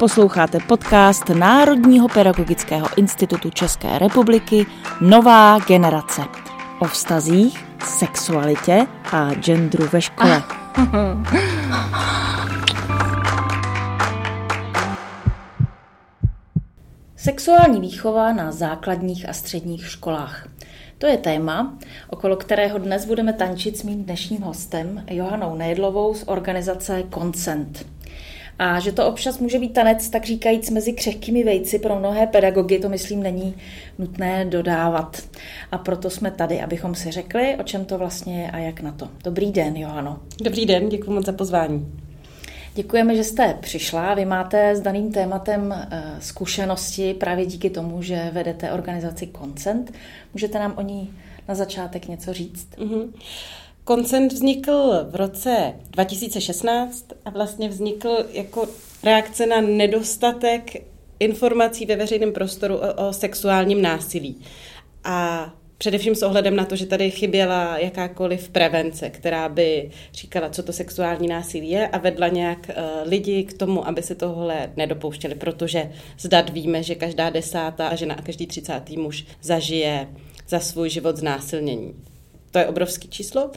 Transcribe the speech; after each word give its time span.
Posloucháte 0.00 0.58
podcast 0.68 1.28
Národního 1.28 2.08
pedagogického 2.08 2.88
institutu 2.96 3.50
České 3.50 3.98
republiky 3.98 4.66
Nová 5.00 5.58
generace 5.58 6.22
o 6.78 6.84
vztazích, 6.84 7.64
sexualitě 7.84 8.86
a 9.12 9.34
genderu 9.34 9.88
ve 9.92 10.02
škole. 10.02 10.42
Sexuální 17.16 17.80
výchova 17.80 18.32
na 18.32 18.52
základních 18.52 19.28
a 19.28 19.32
středních 19.32 19.86
školách. 19.86 20.48
To 20.98 21.06
je 21.06 21.16
téma, 21.16 21.78
okolo 22.08 22.36
kterého 22.36 22.78
dnes 22.78 23.04
budeme 23.04 23.32
tančit 23.32 23.76
s 23.76 23.82
mým 23.82 24.04
dnešním 24.04 24.42
hostem, 24.42 25.04
Johanou 25.10 25.56
Nejedlovou 25.56 26.14
z 26.14 26.24
organizace 26.26 27.02
Consent. 27.14 27.86
A 28.62 28.80
že 28.80 28.92
to 28.92 29.06
občas 29.06 29.38
může 29.38 29.58
být 29.58 29.72
tanec, 29.72 30.10
tak 30.10 30.24
říkajíc, 30.24 30.70
mezi 30.70 30.92
křehkými 30.92 31.44
vejci 31.44 31.78
pro 31.78 31.98
mnohé 31.98 32.26
pedagogy, 32.26 32.78
to 32.78 32.88
myslím 32.88 33.22
není 33.22 33.54
nutné 33.98 34.44
dodávat. 34.44 35.22
A 35.72 35.78
proto 35.78 36.10
jsme 36.10 36.30
tady, 36.30 36.60
abychom 36.60 36.94
si 36.94 37.10
řekli, 37.10 37.56
o 37.60 37.62
čem 37.62 37.84
to 37.84 37.98
vlastně 37.98 38.42
je 38.42 38.50
a 38.50 38.58
jak 38.58 38.80
na 38.80 38.92
to. 38.92 39.08
Dobrý 39.24 39.52
den, 39.52 39.76
Johano. 39.76 40.20
Dobrý 40.42 40.66
den, 40.66 40.88
děkuji 40.88 41.10
moc 41.10 41.26
za 41.26 41.32
pozvání. 41.32 41.92
Děkujeme, 42.74 43.16
že 43.16 43.24
jste 43.24 43.56
přišla. 43.60 44.14
Vy 44.14 44.24
máte 44.24 44.76
s 44.76 44.80
daným 44.80 45.12
tématem 45.12 45.72
eh, 45.72 46.02
zkušenosti 46.20 47.14
právě 47.14 47.46
díky 47.46 47.70
tomu, 47.70 48.02
že 48.02 48.30
vedete 48.32 48.72
organizaci 48.72 49.26
Koncent. 49.26 49.92
Můžete 50.34 50.58
nám 50.58 50.74
o 50.76 50.82
ní 50.82 51.14
na 51.48 51.54
začátek 51.54 52.08
něco 52.08 52.32
říct? 52.32 52.68
Mm-hmm. 52.76 53.08
Koncent 53.90 54.32
vznikl 54.32 55.06
v 55.10 55.14
roce 55.14 55.74
2016 55.90 57.06
a 57.24 57.30
vlastně 57.30 57.68
vznikl 57.68 58.26
jako 58.32 58.68
reakce 59.02 59.46
na 59.46 59.60
nedostatek 59.60 60.84
informací 61.20 61.86
ve 61.86 61.96
veřejném 61.96 62.32
prostoru 62.32 62.76
o, 62.76 63.08
o 63.08 63.12
sexuálním 63.12 63.82
násilí. 63.82 64.36
A 65.04 65.50
Především 65.78 66.14
s 66.14 66.22
ohledem 66.22 66.56
na 66.56 66.64
to, 66.64 66.76
že 66.76 66.86
tady 66.86 67.10
chyběla 67.10 67.78
jakákoliv 67.78 68.48
prevence, 68.48 69.10
která 69.10 69.48
by 69.48 69.90
říkala, 70.12 70.50
co 70.50 70.62
to 70.62 70.72
sexuální 70.72 71.28
násilí 71.28 71.70
je 71.70 71.88
a 71.88 71.98
vedla 71.98 72.28
nějak 72.28 72.58
uh, 72.68 73.08
lidi 73.08 73.44
k 73.44 73.52
tomu, 73.52 73.88
aby 73.88 74.02
se 74.02 74.14
tohle 74.14 74.72
nedopouštěli, 74.76 75.34
protože 75.34 75.92
zdat 76.18 76.50
víme, 76.50 76.82
že 76.82 76.94
každá 76.94 77.30
desátá 77.30 77.94
žena 77.94 78.14
a 78.14 78.22
každý 78.22 78.46
třicátý 78.46 78.96
muž 78.96 79.26
zažije 79.42 80.08
za 80.48 80.60
svůj 80.60 80.90
život 80.90 81.16
znásilnění. 81.16 82.09
To 82.50 82.58
je 82.58 82.66
obrovský 82.66 83.08
číslo 83.08 83.50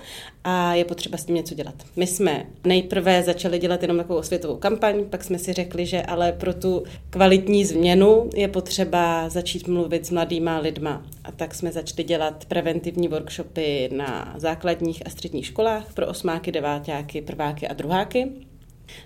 a 0.44 0.74
je 0.74 0.86
potřeba 0.86 1.18
s 1.18 1.26
tím 1.26 1.36
něco 1.36 1.56
dělat. 1.56 1.76
My 1.96 2.08
jsme 2.08 2.46
nejprve 2.64 3.24
začali 3.24 3.60
dělat 3.60 3.82
jenom 3.82 3.98
takovou 3.98 4.20
osvětovou 4.20 4.58
kampaň, 4.58 5.06
pak 5.10 5.24
jsme 5.24 5.40
si 5.40 5.54
řekli, 5.54 5.86
že 5.86 6.02
ale 6.02 6.32
pro 6.32 6.54
tu 6.54 6.84
kvalitní 7.10 7.66
změnu 7.66 8.30
je 8.36 8.48
potřeba 8.48 9.30
začít 9.30 9.68
mluvit 9.68 10.06
s 10.06 10.10
mladýma 10.10 10.58
lidma. 10.58 11.06
A 11.24 11.32
tak 11.32 11.56
jsme 11.56 11.72
začali 11.72 12.04
dělat 12.04 12.46
preventivní 12.46 13.08
workshopy 13.08 13.90
na 13.94 14.34
základních 14.38 15.08
a 15.08 15.10
středních 15.10 15.46
školách 15.46 15.94
pro 15.94 16.08
osmáky, 16.08 16.52
devátáky, 16.52 17.22
prváky 17.22 17.68
a 17.68 17.74
druháky. 17.74 18.32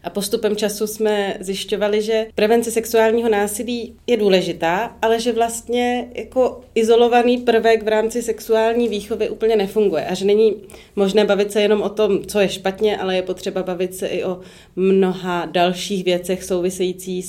A 0.03 0.09
postupem 0.09 0.55
času 0.55 0.87
jsme 0.87 1.37
zjišťovali, 1.39 2.01
že 2.01 2.27
prevence 2.35 2.71
sexuálního 2.71 3.29
násilí 3.29 3.95
je 4.07 4.17
důležitá, 4.17 4.97
ale 5.01 5.19
že 5.19 5.31
vlastně 5.31 6.07
jako 6.15 6.61
izolovaný 6.75 7.37
prvek 7.37 7.83
v 7.83 7.87
rámci 7.87 8.21
sexuální 8.21 8.89
výchovy 8.89 9.29
úplně 9.29 9.55
nefunguje 9.55 10.05
a 10.05 10.13
že 10.13 10.25
není 10.25 10.55
možné 10.95 11.25
bavit 11.25 11.51
se 11.51 11.61
jenom 11.61 11.81
o 11.81 11.89
tom, 11.89 12.25
co 12.25 12.39
je 12.39 12.49
špatně, 12.49 12.97
ale 12.97 13.15
je 13.15 13.21
potřeba 13.21 13.63
bavit 13.63 13.95
se 13.95 14.07
i 14.07 14.23
o 14.23 14.39
mnoha 14.75 15.45
dalších 15.45 16.03
věcech 16.03 16.43
související 16.43 17.23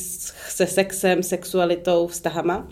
se 0.48 0.66
sexem, 0.66 1.22
sexualitou, 1.22 2.06
vztahama. 2.06 2.68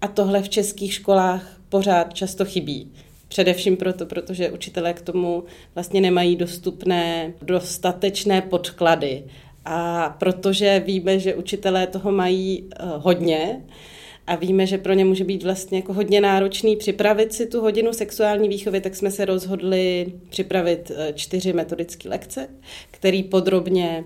A 0.00 0.08
tohle 0.08 0.42
v 0.42 0.48
českých 0.48 0.94
školách 0.94 1.58
pořád 1.68 2.14
často 2.14 2.44
chybí. 2.44 2.92
Především 3.28 3.76
proto, 3.76 4.06
protože 4.06 4.50
učitelé 4.50 4.92
k 4.92 5.00
tomu 5.00 5.44
vlastně 5.74 6.00
nemají 6.00 6.36
dostupné 6.36 7.32
dostatečné 7.42 8.42
podklady. 8.42 9.24
A 9.64 10.08
protože 10.18 10.82
víme, 10.86 11.18
že 11.18 11.34
učitelé 11.34 11.86
toho 11.86 12.12
mají 12.12 12.62
uh, 12.62 13.02
hodně, 13.02 13.62
a 14.28 14.34
víme, 14.36 14.66
že 14.66 14.78
pro 14.78 14.92
ně 14.92 15.04
může 15.04 15.24
být 15.24 15.42
vlastně 15.42 15.78
jako 15.78 15.92
hodně 15.92 16.20
náročný 16.20 16.76
připravit 16.76 17.32
si 17.32 17.46
tu 17.46 17.60
hodinu 17.60 17.92
sexuální 17.92 18.48
výchovy, 18.48 18.80
tak 18.80 18.96
jsme 18.96 19.10
se 19.10 19.24
rozhodli 19.24 20.12
připravit 20.28 20.92
eh, 20.94 21.12
čtyři 21.12 21.52
metodické 21.52 22.08
lekce, 22.08 22.48
které 22.90 23.22
podrobně 23.30 24.04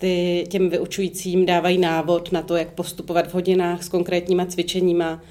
ty, 0.00 0.46
těm 0.48 0.70
vyučujícím 0.70 1.46
dávají 1.46 1.78
návod 1.78 2.32
na 2.32 2.42
to, 2.42 2.56
jak 2.56 2.74
postupovat 2.74 3.26
v 3.26 3.34
hodinách 3.34 3.82
s 3.82 3.88
konkrétníma 3.88 4.46
cvičeníma, 4.46 5.22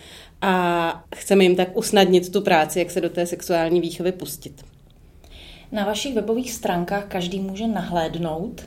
a 0.41 1.03
chceme 1.15 1.43
jim 1.43 1.55
tak 1.55 1.77
usnadnit 1.77 2.31
tu 2.31 2.41
práci, 2.41 2.79
jak 2.79 2.91
se 2.91 3.01
do 3.01 3.09
té 3.09 3.25
sexuální 3.25 3.81
výchovy 3.81 4.11
pustit. 4.11 4.63
Na 5.71 5.85
vašich 5.85 6.15
webových 6.15 6.51
stránkách 6.51 7.05
každý 7.05 7.39
může 7.39 7.67
nahlédnout 7.67 8.61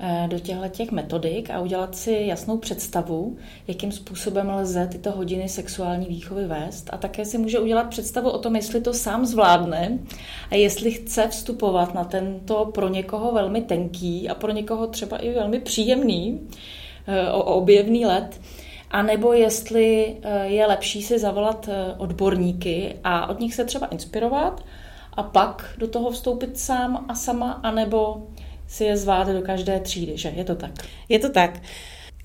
eh, 0.00 0.28
do 0.28 0.38
těchto 0.38 0.68
těch 0.68 0.90
metodik 0.90 1.50
a 1.50 1.60
udělat 1.60 1.96
si 1.96 2.22
jasnou 2.26 2.58
představu, 2.58 3.36
jakým 3.68 3.92
způsobem 3.92 4.50
lze 4.50 4.86
tyto 4.86 5.10
hodiny 5.10 5.48
sexuální 5.48 6.06
výchovy 6.06 6.46
vést. 6.46 6.90
A 6.92 6.96
také 6.96 7.24
si 7.24 7.38
může 7.38 7.58
udělat 7.58 7.88
představu 7.88 8.30
o 8.30 8.38
tom, 8.38 8.56
jestli 8.56 8.80
to 8.80 8.94
sám 8.94 9.26
zvládne 9.26 9.98
a 10.50 10.54
jestli 10.54 10.90
chce 10.90 11.28
vstupovat 11.28 11.94
na 11.94 12.04
tento 12.04 12.70
pro 12.74 12.88
někoho 12.88 13.32
velmi 13.32 13.62
tenký 13.62 14.28
a 14.28 14.34
pro 14.34 14.52
někoho 14.52 14.86
třeba 14.86 15.16
i 15.16 15.34
velmi 15.34 15.60
příjemný 15.60 16.40
eh, 17.06 17.30
objevný 17.32 18.06
let 18.06 18.40
a 18.90 19.02
nebo 19.02 19.32
jestli 19.32 20.16
eh, 20.22 20.46
je 20.46 20.66
lepší 20.66 21.02
si 21.02 21.18
zavolat 21.18 21.68
eh, 21.68 21.94
odborníky 21.98 22.96
a 23.04 23.26
od 23.26 23.40
nich 23.40 23.54
se 23.54 23.64
třeba 23.64 23.86
inspirovat 23.86 24.64
a 25.12 25.22
pak 25.22 25.74
do 25.78 25.88
toho 25.88 26.10
vstoupit 26.10 26.58
sám 26.58 27.04
a 27.08 27.14
sama, 27.14 27.52
anebo 27.52 28.26
si 28.68 28.84
je 28.84 28.96
zvát 28.96 29.28
do 29.28 29.42
každé 29.42 29.80
třídy, 29.80 30.12
že 30.16 30.32
je 30.36 30.44
to 30.44 30.54
tak? 30.54 30.70
Je 31.08 31.18
to 31.18 31.30
tak. 31.30 31.62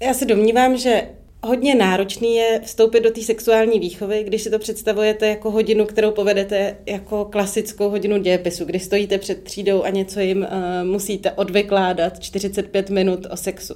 Já 0.02 0.14
se 0.14 0.26
domnívám, 0.26 0.78
že 0.78 1.08
hodně 1.44 1.76
náročný 1.76 2.36
je 2.36 2.62
vstoupit 2.64 3.00
do 3.00 3.12
té 3.12 3.22
sexuální 3.22 3.80
výchovy, 3.80 4.24
když 4.24 4.42
si 4.42 4.50
to 4.50 4.60
představujete 4.60 5.28
jako 5.28 5.52
hodinu, 5.52 5.86
kterou 5.86 6.12
povedete 6.12 6.78
jako 6.86 7.26
klasickou 7.26 7.90
hodinu 7.90 8.18
dějepisu, 8.18 8.66
kdy 8.66 8.80
stojíte 8.80 9.18
před 9.18 9.44
třídou 9.44 9.84
a 9.84 9.90
něco 9.90 10.20
jim 10.20 10.38
uh, 10.38 10.48
musíte 10.84 11.32
odvykládat 11.32 12.20
45 12.20 12.90
minut 12.90 13.28
o 13.32 13.38
sexu. 13.38 13.74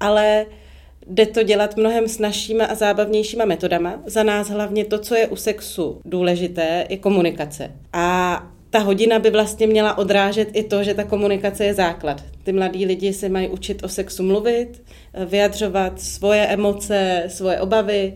Ale 0.00 0.46
uh, 0.48 0.67
Jde 1.08 1.26
to 1.26 1.42
dělat 1.42 1.76
mnohem 1.76 2.08
snažšíma 2.08 2.64
a 2.64 2.74
zábavnějšíma 2.74 3.44
metodama. 3.44 4.02
Za 4.06 4.22
nás 4.22 4.48
hlavně 4.48 4.84
to, 4.84 4.98
co 4.98 5.14
je 5.14 5.26
u 5.26 5.36
sexu 5.36 6.00
důležité, 6.04 6.86
je 6.88 6.96
komunikace. 6.96 7.70
A 7.92 8.42
ta 8.70 8.78
hodina 8.78 9.18
by 9.18 9.30
vlastně 9.30 9.66
měla 9.66 9.98
odrážet 9.98 10.48
i 10.52 10.62
to, 10.62 10.82
že 10.82 10.94
ta 10.94 11.04
komunikace 11.04 11.64
je 11.64 11.74
základ. 11.74 12.24
Ty 12.44 12.52
mladí 12.52 12.86
lidi 12.86 13.12
se 13.12 13.28
mají 13.28 13.48
učit 13.48 13.84
o 13.84 13.88
sexu 13.88 14.22
mluvit, 14.22 14.82
vyjadřovat 15.26 16.00
svoje 16.00 16.46
emoce, 16.46 17.24
svoje 17.28 17.60
obavy, 17.60 18.14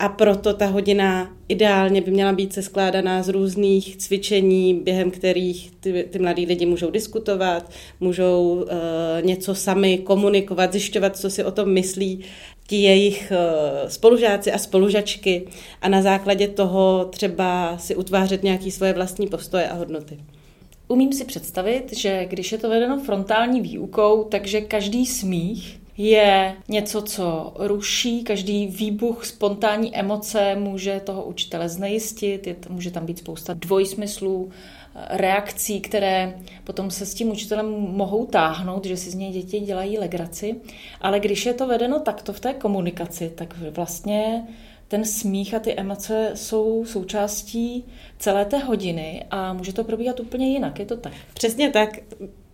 a 0.00 0.08
proto 0.08 0.54
ta 0.54 0.66
hodina 0.66 1.36
ideálně 1.48 2.00
by 2.00 2.10
měla 2.10 2.32
být 2.32 2.52
se 2.52 2.62
skládaná 2.62 3.22
z 3.22 3.28
různých 3.28 3.96
cvičení, 3.96 4.74
během 4.74 5.10
kterých 5.10 5.70
ty, 5.80 6.08
ty 6.10 6.18
mladí 6.18 6.46
lidi 6.46 6.66
můžou 6.66 6.90
diskutovat, 6.90 7.70
můžou 8.00 8.52
uh, 8.52 8.68
něco 9.20 9.54
sami 9.54 9.98
komunikovat, 9.98 10.72
zjišťovat, 10.72 11.16
co 11.16 11.30
si 11.30 11.44
o 11.44 11.50
tom 11.50 11.72
myslí 11.72 12.20
ti 12.66 12.76
jejich 12.76 13.32
uh, 13.32 13.88
spolužáci 13.88 14.52
a 14.52 14.58
spolužačky 14.58 15.46
a 15.82 15.88
na 15.88 16.02
základě 16.02 16.48
toho 16.48 17.08
třeba 17.10 17.78
si 17.78 17.96
utvářet 17.96 18.42
nějaké 18.42 18.70
svoje 18.70 18.92
vlastní 18.92 19.26
postoje 19.26 19.68
a 19.68 19.74
hodnoty. 19.74 20.18
Umím 20.88 21.12
si 21.12 21.24
představit, 21.24 21.96
že 21.96 22.26
když 22.30 22.52
je 22.52 22.58
to 22.58 22.68
vedeno 22.68 23.00
frontální 23.00 23.60
výukou, 23.60 24.24
takže 24.24 24.60
každý 24.60 25.06
smích 25.06 25.79
je 25.96 26.56
něco, 26.68 27.02
co 27.02 27.52
ruší, 27.58 28.24
každý 28.24 28.66
výbuch 28.66 29.24
spontánní 29.24 29.96
emoce 29.96 30.56
může 30.56 31.00
toho 31.00 31.24
učitele 31.24 31.68
znejistit, 31.68 32.46
je, 32.46 32.56
může 32.68 32.90
tam 32.90 33.06
být 33.06 33.18
spousta 33.18 33.54
dvojsmyslů, 33.54 34.50
reakcí, 35.10 35.80
které 35.80 36.34
potom 36.64 36.90
se 36.90 37.06
s 37.06 37.14
tím 37.14 37.30
učitelem 37.30 37.70
mohou 37.70 38.26
táhnout, 38.26 38.84
že 38.84 38.96
si 38.96 39.10
z 39.10 39.14
něj 39.14 39.32
děti 39.32 39.60
dělají 39.60 39.98
legraci. 39.98 40.56
Ale 41.00 41.20
když 41.20 41.46
je 41.46 41.54
to 41.54 41.66
vedeno 41.66 42.00
takto 42.00 42.32
v 42.32 42.40
té 42.40 42.54
komunikaci, 42.54 43.32
tak 43.34 43.54
vlastně 43.70 44.48
ten 44.88 45.04
smích 45.04 45.54
a 45.54 45.58
ty 45.58 45.74
emoce 45.74 46.32
jsou 46.34 46.84
součástí 46.84 47.84
celé 48.18 48.44
té 48.44 48.58
hodiny 48.58 49.24
a 49.30 49.52
může 49.52 49.72
to 49.72 49.84
probíhat 49.84 50.20
úplně 50.20 50.48
jinak, 50.48 50.78
je 50.78 50.86
to 50.86 50.96
tak? 50.96 51.12
Přesně 51.34 51.70
tak 51.70 51.98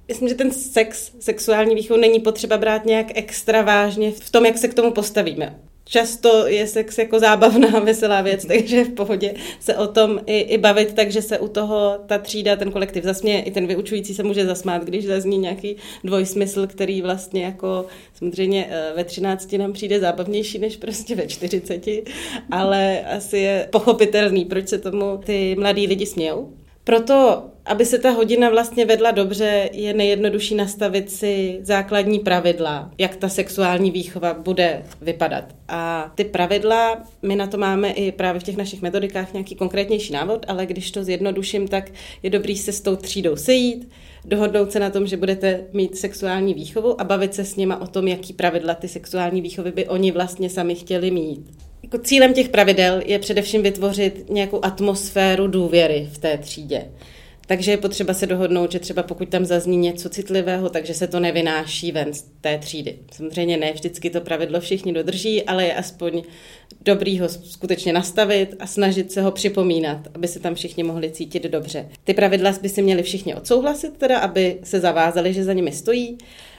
myslím, 0.08 0.28
že 0.28 0.34
ten 0.34 0.50
sex, 0.50 1.12
sexuální 1.20 1.74
výchov 1.74 1.98
není 1.98 2.20
potřeba 2.20 2.58
brát 2.58 2.84
nějak 2.84 3.06
extra 3.14 3.62
vážně 3.62 4.12
v 4.12 4.30
tom, 4.30 4.46
jak 4.46 4.58
se 4.58 4.68
k 4.68 4.74
tomu 4.74 4.92
postavíme. 4.92 5.58
často 5.88 6.46
je 6.46 6.66
sex 6.66 6.98
jako 6.98 7.18
zábavná, 7.18 7.68
veselá 7.84 8.22
věc, 8.22 8.44
takže 8.44 8.84
v 8.84 8.90
pohodě 8.90 9.34
se 9.60 9.76
o 9.76 9.86
tom 9.86 10.20
i, 10.26 10.40
i 10.40 10.58
bavit, 10.58 10.92
takže 10.92 11.22
se 11.22 11.38
u 11.38 11.48
toho 11.48 11.98
ta 12.06 12.18
třída, 12.18 12.56
ten 12.56 12.72
kolektiv 12.72 13.04
zasměje, 13.04 13.42
i 13.42 13.50
ten 13.50 13.66
vyučující 13.66 14.14
se 14.14 14.22
může 14.22 14.46
zasmát, 14.46 14.84
když 14.84 15.06
zazní 15.06 15.38
nějaký 15.38 15.76
dvojsmysl, 16.04 16.66
který 16.66 17.02
vlastně 17.02 17.44
jako 17.44 17.86
samozřejmě 18.14 18.66
eh, 18.70 18.92
ve 18.96 19.04
13 19.04 19.52
nám 19.52 19.72
přijde 19.72 20.00
zábavnější 20.00 20.58
než 20.58 20.76
prostě 20.76 21.14
ve 21.14 21.26
40, 21.26 21.86
ale 22.50 23.00
asi 23.00 23.38
je 23.38 23.68
pochopitelný, 23.72 24.44
proč 24.44 24.68
se 24.68 24.78
tomu 24.78 25.20
ty 25.24 25.56
mladí 25.58 25.86
lidi 25.86 26.06
smějou. 26.06 26.52
Proto, 26.84 27.42
aby 27.66 27.86
se 27.86 27.98
ta 27.98 28.10
hodina 28.10 28.50
vlastně 28.50 28.84
vedla 28.84 29.10
dobře, 29.10 29.70
je 29.72 29.94
nejjednodušší 29.94 30.54
nastavit 30.54 31.10
si 31.10 31.58
základní 31.62 32.18
pravidla, 32.18 32.90
jak 32.98 33.16
ta 33.16 33.28
sexuální 33.28 33.90
výchova 33.90 34.34
bude 34.34 34.82
vypadat. 35.00 35.44
A 35.68 36.12
ty 36.14 36.24
pravidla, 36.24 37.02
my 37.22 37.36
na 37.36 37.46
to 37.46 37.58
máme 37.58 37.90
i 37.90 38.12
právě 38.12 38.40
v 38.40 38.44
těch 38.44 38.56
našich 38.56 38.82
metodikách 38.82 39.32
nějaký 39.32 39.54
konkrétnější 39.54 40.12
návod, 40.12 40.46
ale 40.48 40.66
když 40.66 40.90
to 40.90 41.04
zjednoduším, 41.04 41.68
tak 41.68 41.90
je 42.22 42.30
dobrý 42.30 42.56
se 42.56 42.72
s 42.72 42.80
tou 42.80 42.96
třídou 42.96 43.36
sejít, 43.36 43.88
dohodnout 44.24 44.72
se 44.72 44.80
na 44.80 44.90
tom, 44.90 45.06
že 45.06 45.16
budete 45.16 45.64
mít 45.72 45.96
sexuální 45.96 46.54
výchovu 46.54 47.00
a 47.00 47.04
bavit 47.04 47.34
se 47.34 47.44
s 47.44 47.56
nima 47.56 47.80
o 47.80 47.86
tom, 47.86 48.08
jaký 48.08 48.32
pravidla 48.32 48.74
ty 48.74 48.88
sexuální 48.88 49.40
výchovy 49.40 49.72
by 49.72 49.88
oni 49.88 50.12
vlastně 50.12 50.50
sami 50.50 50.74
chtěli 50.74 51.10
mít. 51.10 51.40
Jako 51.82 51.98
cílem 51.98 52.34
těch 52.34 52.48
pravidel 52.48 53.02
je 53.06 53.18
především 53.18 53.62
vytvořit 53.62 54.30
nějakou 54.30 54.64
atmosféru 54.64 55.46
důvěry 55.46 56.08
v 56.12 56.18
té 56.18 56.38
třídě. 56.38 56.84
Takže 57.46 57.70
je 57.70 57.76
potřeba 57.76 58.14
se 58.14 58.26
dohodnout, 58.26 58.72
že 58.72 58.78
třeba 58.78 59.02
pokud 59.02 59.28
tam 59.28 59.44
zazní 59.44 59.76
něco 59.76 60.08
citlivého, 60.08 60.68
takže 60.68 60.94
se 60.94 61.06
to 61.06 61.20
nevynáší 61.20 61.92
ven 61.92 62.14
z 62.14 62.24
té 62.40 62.58
třídy. 62.58 62.98
Samozřejmě 63.12 63.56
ne 63.56 63.72
vždycky 63.72 64.10
to 64.10 64.20
pravidlo 64.20 64.60
všichni 64.60 64.92
dodrží, 64.92 65.42
ale 65.42 65.64
je 65.64 65.74
aspoň 65.74 66.22
dobrý 66.80 67.20
ho 67.20 67.28
skutečně 67.28 67.92
nastavit 67.92 68.54
a 68.58 68.66
snažit 68.66 69.12
se 69.12 69.22
ho 69.22 69.30
připomínat, 69.30 70.08
aby 70.14 70.28
se 70.28 70.40
tam 70.40 70.54
všichni 70.54 70.82
mohli 70.82 71.10
cítit 71.10 71.42
dobře. 71.42 71.88
Ty 72.04 72.14
pravidla 72.14 72.52
by 72.62 72.68
si 72.68 72.82
měli 72.82 73.02
všichni 73.02 73.34
odsouhlasit, 73.34 73.96
teda 73.98 74.18
aby 74.18 74.58
se 74.62 74.80
zavázali, 74.80 75.32
že 75.32 75.44
za 75.44 75.52
nimi 75.52 75.72
stojí 75.72 76.18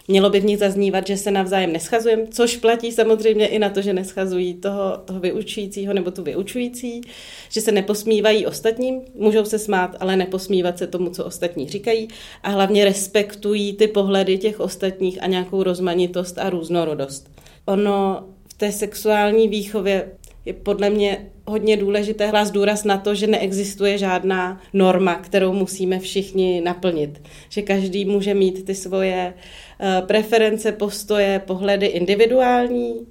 Mělo 0.10 0.30
by 0.30 0.40
v 0.40 0.46
nich 0.46 0.60
zaznívat, 0.60 1.08
že 1.08 1.18
se 1.18 1.32
navzájem 1.32 1.74
neschazujeme, 1.74 2.28
což 2.32 2.58
platí 2.58 2.92
samozřejmě 2.92 3.48
i 3.48 3.60
na 3.60 3.70
to, 3.70 3.82
že 3.82 3.94
neschazují 3.94 4.54
toho, 4.54 4.98
toho 5.06 5.20
vyučujícího 5.20 5.94
nebo 5.94 6.12
tu 6.12 6.24
vyučující, 6.24 7.02
že 7.50 7.62
se 7.62 7.72
neposmívají 7.72 8.46
ostatním, 8.46 9.02
můžou 9.16 9.46
se 9.46 9.60
smát, 9.60 9.96
ale 10.00 10.16
neposmívat 10.16 10.78
se 10.78 10.88
tomu, 10.88 11.10
co 11.10 11.26
ostatní 11.26 11.70
říkají 11.70 12.08
a 12.44 12.50
hlavně 12.50 12.86
respektují 12.86 13.74
ty 13.74 13.88
pohledy 13.88 14.38
těch 14.38 14.60
ostatních 14.60 15.24
a 15.24 15.28
nějakou 15.28 15.64
rozmanitost 15.64 16.38
a 16.38 16.50
různorodost. 16.50 17.32
Ono 17.66 18.28
v 18.50 18.54
té 18.54 18.72
sexuální 18.72 19.48
výchově 19.48 20.12
je 20.46 20.54
podle 20.54 20.90
mě 20.90 21.32
hodně 21.48 21.78
důležité 21.78 22.28
hlas 22.28 22.52
důraz 22.52 22.84
na 22.84 22.98
to, 22.98 23.16
že 23.16 23.28
neexistuje 23.28 23.98
žádná 23.98 24.62
norma, 24.74 25.16
kterou 25.16 25.54
musíme 25.54 26.00
všichni 26.00 26.62
naplnit. 26.62 27.22
Že 27.50 27.62
každý 27.62 28.06
může 28.06 28.34
mít 28.34 28.66
ty 28.66 28.76
svoje 28.76 29.34
eh, 29.80 30.02
preference, 30.02 30.72
postoje, 30.72 31.42
pohledy 31.46 31.86
individuální, 31.86 33.08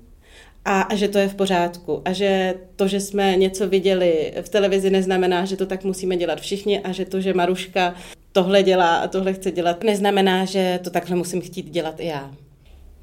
a, 0.66 0.80
a 0.80 0.94
že 0.94 1.08
to 1.08 1.18
je 1.18 1.28
v 1.28 1.34
pořádku. 1.34 2.02
A 2.04 2.12
že 2.12 2.54
to, 2.76 2.88
že 2.88 3.00
jsme 3.00 3.36
něco 3.36 3.68
viděli 3.68 4.32
v 4.42 4.48
televizi, 4.48 4.90
neznamená, 4.90 5.44
že 5.44 5.56
to 5.56 5.66
tak 5.66 5.84
musíme 5.84 6.16
dělat 6.16 6.40
všichni 6.40 6.80
a 6.80 6.92
že 6.92 7.04
to, 7.04 7.20
že 7.20 7.34
Maruška 7.34 7.94
tohle 8.32 8.62
dělá 8.62 8.96
a 8.96 9.08
tohle 9.08 9.32
chce 9.32 9.50
dělat, 9.50 9.84
neznamená, 9.84 10.44
že 10.44 10.80
to 10.84 10.90
takhle 10.90 11.16
musím 11.16 11.40
chtít 11.40 11.70
dělat 11.70 12.00
i 12.00 12.06
já. 12.06 12.34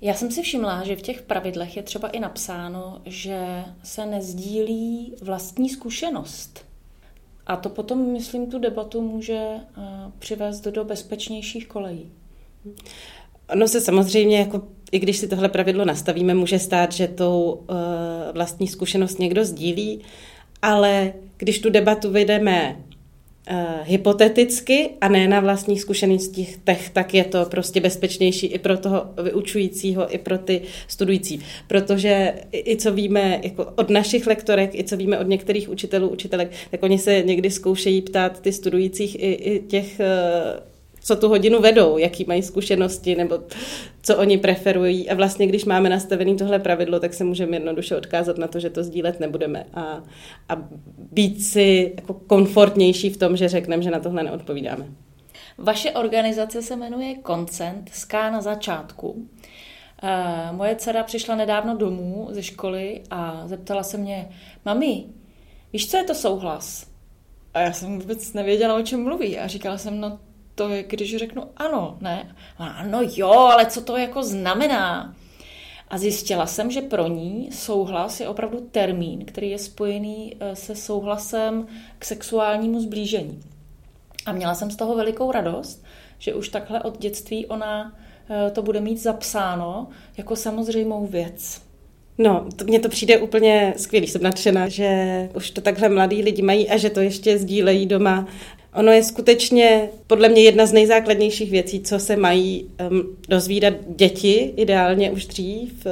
Já 0.03 0.13
jsem 0.13 0.31
si 0.31 0.41
všimla, 0.41 0.83
že 0.83 0.95
v 0.95 1.01
těch 1.01 1.21
pravidlech 1.21 1.77
je 1.77 1.83
třeba 1.83 2.07
i 2.07 2.19
napsáno, 2.19 3.01
že 3.05 3.63
se 3.83 4.05
nezdílí 4.05 5.13
vlastní 5.21 5.69
zkušenost. 5.69 6.65
A 7.47 7.55
to 7.55 7.69
potom, 7.69 8.11
myslím, 8.13 8.51
tu 8.51 8.59
debatu 8.59 9.01
může 9.01 9.39
eh, 9.39 9.81
přivést 10.19 10.61
do 10.67 10.85
bezpečnějších 10.85 11.67
kolejí. 11.67 12.11
Ono 13.49 13.67
se 13.67 13.81
samozřejmě, 13.81 14.39
jako, 14.39 14.61
i 14.91 14.99
když 14.99 15.17
si 15.17 15.27
tohle 15.27 15.49
pravidlo 15.49 15.85
nastavíme, 15.85 16.33
může 16.33 16.59
stát, 16.59 16.91
že 16.91 17.07
tou 17.07 17.51
uh, 17.51 17.75
vlastní 18.33 18.67
zkušenost 18.67 19.19
někdo 19.19 19.45
sdílí, 19.45 20.01
ale 20.61 21.13
když 21.37 21.59
tu 21.59 21.69
debatu 21.69 22.11
vedeme 22.11 22.77
hypoteticky 23.83 24.89
a 25.01 25.07
ne 25.07 25.27
na 25.27 25.39
vlastních 25.39 25.81
zkušenostích, 25.81 26.59
tak 26.93 27.13
je 27.13 27.23
to 27.23 27.45
prostě 27.45 27.81
bezpečnější 27.81 28.47
i 28.47 28.59
pro 28.59 28.77
toho 28.77 29.05
vyučujícího, 29.23 30.15
i 30.15 30.17
pro 30.17 30.37
ty 30.37 30.61
studující. 30.87 31.41
Protože 31.67 32.33
i 32.51 32.77
co 32.77 32.93
víme 32.93 33.39
jako 33.43 33.65
od 33.75 33.89
našich 33.89 34.27
lektorek, 34.27 34.75
i 34.75 34.83
co 34.83 34.97
víme 34.97 35.19
od 35.19 35.27
některých 35.27 35.69
učitelů, 35.69 36.07
učitelek, 36.07 36.51
tak 36.71 36.83
oni 36.83 36.99
se 36.99 37.21
někdy 37.21 37.51
zkoušejí 37.51 38.01
ptát 38.01 38.41
ty 38.41 38.51
studujících 38.51 39.15
i, 39.15 39.31
i 39.33 39.59
těch 39.59 39.99
uh, 39.99 40.72
co 41.03 41.15
tu 41.15 41.29
hodinu 41.29 41.61
vedou, 41.61 41.97
jaký 41.97 42.25
mají 42.27 42.43
zkušenosti 42.43 43.15
nebo 43.15 43.39
co 44.01 44.17
oni 44.17 44.37
preferují. 44.37 45.09
A 45.09 45.15
vlastně, 45.15 45.47
když 45.47 45.65
máme 45.65 45.89
nastavený 45.89 46.37
tohle 46.37 46.59
pravidlo, 46.59 46.99
tak 46.99 47.13
se 47.13 47.23
můžeme 47.23 47.55
jednoduše 47.55 47.95
odkázat 47.95 48.37
na 48.37 48.47
to, 48.47 48.59
že 48.59 48.69
to 48.69 48.83
sdílet 48.83 49.19
nebudeme 49.19 49.65
a, 49.73 50.03
a 50.49 50.67
být 50.97 51.43
si 51.43 51.93
jako 51.95 52.13
komfortnější 52.13 53.09
v 53.09 53.17
tom, 53.17 53.37
že 53.37 53.49
řekneme, 53.49 53.83
že 53.83 53.91
na 53.91 53.99
tohle 53.99 54.23
neodpovídáme. 54.23 54.85
Vaše 55.57 55.91
organizace 55.91 56.61
se 56.61 56.75
jmenuje 56.75 57.15
Koncent, 57.15 57.89
Ská 57.93 58.31
na 58.31 58.41
začátku. 58.41 59.27
Eh, 60.03 60.51
moje 60.51 60.75
dcera 60.75 61.03
přišla 61.03 61.35
nedávno 61.35 61.77
domů 61.77 62.27
ze 62.31 62.43
školy 62.43 63.01
a 63.09 63.43
zeptala 63.47 63.83
se 63.83 63.97
mě, 63.97 64.29
mami, 64.65 65.03
víš, 65.73 65.91
co 65.91 65.97
je 65.97 66.03
to 66.03 66.15
souhlas? 66.15 66.87
A 67.53 67.59
já 67.59 67.73
jsem 67.73 67.99
vůbec 67.99 68.33
nevěděla, 68.33 68.75
o 68.75 68.81
čem 68.81 69.03
mluví. 69.03 69.39
A 69.39 69.47
říkala 69.47 69.77
jsem, 69.77 69.99
no 69.99 70.19
to 70.55 70.69
je, 70.69 70.83
když 70.83 71.17
řeknu 71.17 71.43
ano, 71.57 71.97
ne? 72.01 72.35
Ano, 72.57 72.99
jo, 73.15 73.29
ale 73.29 73.65
co 73.65 73.81
to 73.81 73.97
jako 73.97 74.23
znamená? 74.23 75.15
A 75.87 75.97
zjistila 75.97 76.45
jsem, 76.45 76.71
že 76.71 76.81
pro 76.81 77.07
ní 77.07 77.49
souhlas 77.51 78.19
je 78.19 78.27
opravdu 78.27 78.67
termín, 78.71 79.25
který 79.25 79.49
je 79.49 79.59
spojený 79.59 80.35
eh, 80.39 80.55
se 80.55 80.75
souhlasem 80.75 81.67
k 81.99 82.05
sexuálnímu 82.05 82.79
zblížení. 82.79 83.39
A 84.25 84.31
měla 84.31 84.55
jsem 84.55 84.71
z 84.71 84.75
toho 84.75 84.95
velikou 84.95 85.31
radost, 85.31 85.83
že 86.19 86.33
už 86.33 86.49
takhle 86.49 86.81
od 86.83 86.99
dětství 86.99 87.45
ona 87.45 87.97
eh, 88.29 88.51
to 88.51 88.61
bude 88.61 88.81
mít 88.81 88.97
zapsáno 88.97 89.87
jako 90.17 90.35
samozřejmou 90.35 91.07
věc. 91.07 91.61
No, 92.17 92.45
to, 92.55 92.65
mně 92.65 92.79
to 92.79 92.89
přijde 92.89 93.17
úplně 93.17 93.73
skvělý, 93.77 94.07
jsem 94.07 94.23
nadšená, 94.23 94.67
že 94.67 95.29
už 95.35 95.51
to 95.51 95.61
takhle 95.61 95.89
mladí 95.89 96.21
lidi 96.21 96.41
mají 96.41 96.69
a 96.69 96.77
že 96.77 96.89
to 96.89 97.01
ještě 97.01 97.37
sdílejí 97.37 97.85
doma 97.85 98.27
Ono 98.75 98.91
je 98.91 99.03
skutečně 99.03 99.89
podle 100.07 100.29
mě 100.29 100.43
jedna 100.43 100.65
z 100.65 100.73
nejzákladnějších 100.73 101.51
věcí, 101.51 101.81
co 101.81 101.99
se 101.99 102.15
mají 102.15 102.69
um, 102.91 103.17
dozvídat 103.29 103.73
děti, 103.95 104.53
ideálně 104.57 105.11
už 105.11 105.25
dřív, 105.25 105.85
uh, 105.85 105.91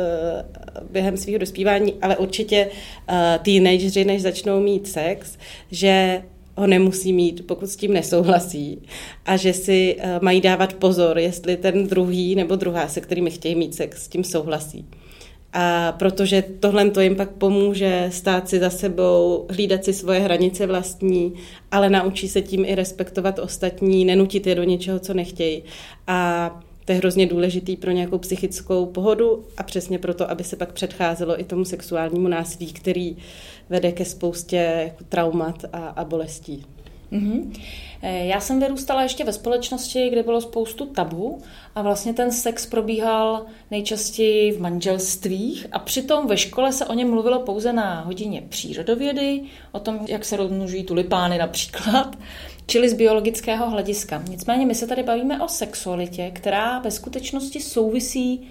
během 0.92 1.18
svého 1.18 1.38
dospívání, 1.38 1.94
ale 2.02 2.18
určitě 2.18 2.68
uh, 3.10 3.16
teenageři, 3.44 4.06
než 4.06 4.22
začnou 4.22 4.60
mít 4.60 4.88
sex, 4.88 5.38
že 5.72 6.22
ho 6.58 6.68
nemusí 6.68 7.14
mít, 7.14 7.48
pokud 7.48 7.68
s 7.68 7.76
tím 7.76 7.94
nesouhlasí 7.94 8.82
a 9.26 9.38
že 9.38 9.54
si 9.54 9.96
uh, 9.96 10.24
mají 10.24 10.42
dávat 10.42 10.74
pozor, 10.74 11.20
jestli 11.20 11.58
ten 11.58 11.88
druhý 11.88 12.36
nebo 12.36 12.56
druhá, 12.56 12.88
se 12.88 13.02
kterými 13.02 13.32
chtějí 13.32 13.56
mít 13.56 13.76
sex, 13.76 14.04
s 14.04 14.08
tím 14.08 14.24
souhlasí. 14.24 14.86
A 15.54 15.92
protože 15.92 16.44
tohle 16.60 16.90
to 16.90 17.02
jim 17.02 17.16
pak 17.16 17.30
pomůže 17.30 18.10
stát 18.12 18.50
si 18.50 18.60
za 18.60 18.70
sebou, 18.70 19.46
hlídat 19.50 19.84
si 19.84 19.94
svoje 19.94 20.20
hranice 20.20 20.68
vlastní, 20.68 21.34
ale 21.72 21.90
naučí 21.90 22.28
se 22.28 22.42
tím 22.42 22.66
i 22.66 22.76
respektovat 22.76 23.40
ostatní, 23.40 24.06
nenutit 24.06 24.48
je 24.48 24.56
do 24.56 24.64
něčeho, 24.64 25.00
co 25.00 25.14
nechtějí. 25.14 25.64
A 26.08 26.50
to 26.86 26.92
je 26.92 26.98
hrozně 26.98 27.28
důležitý 27.28 27.76
pro 27.78 27.92
nějakou 27.92 28.18
psychickou 28.18 28.86
pohodu 28.86 29.46
a 29.58 29.64
přesně 29.64 30.00
proto, 30.00 30.32
aby 30.32 30.44
se 30.44 30.56
pak 30.56 30.74
předcházelo 30.74 31.40
i 31.40 31.44
tomu 31.44 31.66
sexuálnímu 31.66 32.28
násilí, 32.28 32.74
který 32.74 33.18
vede 33.70 33.92
ke 33.92 34.06
spoustě 34.06 34.56
jako 34.84 35.04
traumat 35.10 35.66
a, 35.74 35.78
a 35.78 36.06
bolestí. 36.06 36.66
Mm-hmm. 37.12 37.52
Já 38.04 38.40
jsem 38.40 38.60
vyrůstala 38.60 39.04
ještě 39.04 39.24
ve 39.24 39.34
společnosti, 39.34 40.10
kde 40.10 40.24
bylo 40.24 40.42
spoustu 40.42 40.86
tabu 40.86 41.42
a 41.76 41.82
vlastně 41.82 42.14
ten 42.14 42.32
sex 42.32 42.66
probíhal 42.66 43.46
nejčastěji 43.72 44.52
v 44.52 44.62
manželstvích 44.62 45.68
a 45.72 45.80
přitom 45.80 46.28
ve 46.28 46.38
škole 46.38 46.74
se 46.74 46.86
o 46.86 46.94
něm 46.94 47.10
mluvilo 47.10 47.40
pouze 47.40 47.74
na 47.74 48.02
hodině 48.02 48.44
přírodovědy, 48.50 49.42
o 49.72 49.80
tom, 49.80 50.00
jak 50.08 50.26
se 50.26 50.38
rozmnožují 50.38 50.84
tulipány 50.84 51.38
například, 51.38 52.18
čili 52.66 52.90
z 52.90 52.94
biologického 52.94 53.70
hlediska. 53.70 54.24
Nicméně 54.30 54.66
my 54.66 54.76
se 54.76 54.88
tady 54.88 55.04
bavíme 55.04 55.44
o 55.44 55.48
sexualitě, 55.48 56.32
která 56.34 56.80
ve 56.80 56.92
skutečnosti 56.92 57.60
souvisí 57.60 58.48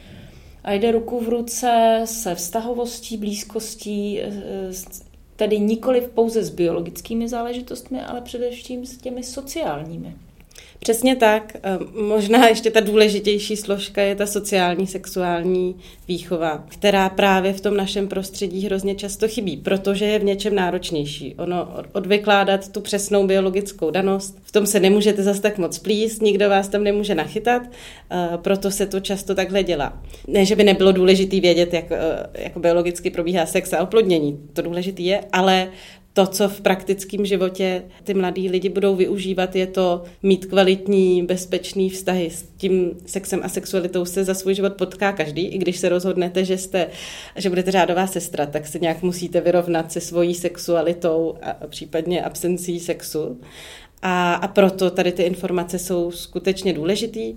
a 0.65 0.73
jde 0.73 0.93
ruku 0.93 1.21
v 1.21 1.29
ruce 1.29 2.01
se 2.05 2.35
vztahovostí, 2.35 3.17
blízkostí, 3.17 4.21
tedy 5.41 5.59
nikoli 5.59 6.01
pouze 6.01 6.45
s 6.45 6.51
biologickými 6.51 7.29
záležitostmi, 7.29 8.03
ale 8.03 8.21
především 8.21 8.87
s 8.87 8.97
těmi 8.97 9.23
sociálními. 9.23 10.17
Přesně 10.79 11.17
tak. 11.17 11.57
Možná 11.95 12.49
ještě 12.49 12.71
ta 12.71 12.81
důležitější 12.81 13.57
složka 13.57 14.03
je 14.03 14.15
ta 14.15 14.27
sociální 14.27 14.87
sexuální 14.87 15.77
výchova, 16.09 16.65
která 16.69 17.09
právě 17.09 17.53
v 17.53 17.61
tom 17.61 17.77
našem 17.77 18.09
prostředí 18.09 18.67
hrozně 18.67 18.95
často 18.95 19.29
chybí, 19.29 19.57
protože 19.57 20.05
je 20.05 20.19
v 20.19 20.25
něčem 20.25 20.55
náročnější. 20.55 21.35
Ono 21.35 21.69
odvykládat 21.93 22.69
tu 22.69 22.81
přesnou 22.81 23.27
biologickou 23.27 23.91
danost, 23.91 24.39
v 24.43 24.53
tom 24.53 24.67
se 24.67 24.81
nemůžete 24.81 25.23
zas 25.23 25.41
tak 25.41 25.59
moc 25.59 25.79
plíst, 25.79 26.23
nikdo 26.23 26.49
vás 26.49 26.69
tam 26.69 26.85
nemůže 26.85 27.15
nachytat, 27.15 27.63
proto 28.37 28.71
se 28.71 28.87
to 28.87 29.01
často 29.01 29.35
takhle 29.35 29.63
dělá. 29.63 30.03
Ne, 30.27 30.45
že 30.45 30.57
by 30.57 30.65
nebylo 30.65 30.93
důležité 30.93 31.41
vědět, 31.41 31.73
jak, 31.73 31.85
jak 32.35 32.57
biologicky 32.57 33.11
probíhá 33.11 33.47
sex 33.47 33.73
a 33.73 33.83
oplodnění, 33.83 34.41
to 34.53 34.63
důležité 34.63 35.03
je, 35.03 35.21
ale 35.33 35.69
to, 36.13 36.27
co 36.27 36.49
v 36.49 36.61
praktickém 36.61 37.27
životě 37.27 37.83
ty 38.05 38.15
mladí 38.15 38.49
lidi 38.49 38.69
budou 38.69 38.97
využívat, 38.97 39.57
je 39.57 39.67
to 39.67 40.05
mít 40.23 40.47
kvalitní, 40.47 41.23
bezpečný 41.23 41.91
vztahy. 41.91 42.31
S 42.31 42.45
tím 42.57 42.91
sexem 43.07 43.41
a 43.43 43.49
sexualitou 43.49 44.05
se 44.05 44.25
za 44.25 44.35
svůj 44.35 44.55
život 44.55 44.73
potká 44.73 45.13
každý. 45.13 45.47
I 45.47 45.59
když 45.59 45.77
se 45.77 45.89
rozhodnete, 45.89 46.45
že, 46.45 46.59
jste, 46.59 46.89
že 47.37 47.49
budete 47.49 47.71
řádová 47.71 48.07
sestra, 48.07 48.47
tak 48.47 48.67
se 48.67 48.79
nějak 48.79 49.03
musíte 49.03 49.41
vyrovnat 49.41 49.93
se 49.93 50.01
svojí 50.01 50.35
sexualitou 50.35 51.35
a 51.43 51.67
případně 51.67 52.23
absencí 52.23 52.81
sexu. 52.81 53.41
A, 54.03 54.35
a 54.35 54.49
proto 54.49 54.91
tady 54.91 55.13
ty 55.13 55.23
informace 55.23 55.79
jsou 55.79 56.11
skutečně 56.11 56.73
důležitý. 56.73 57.37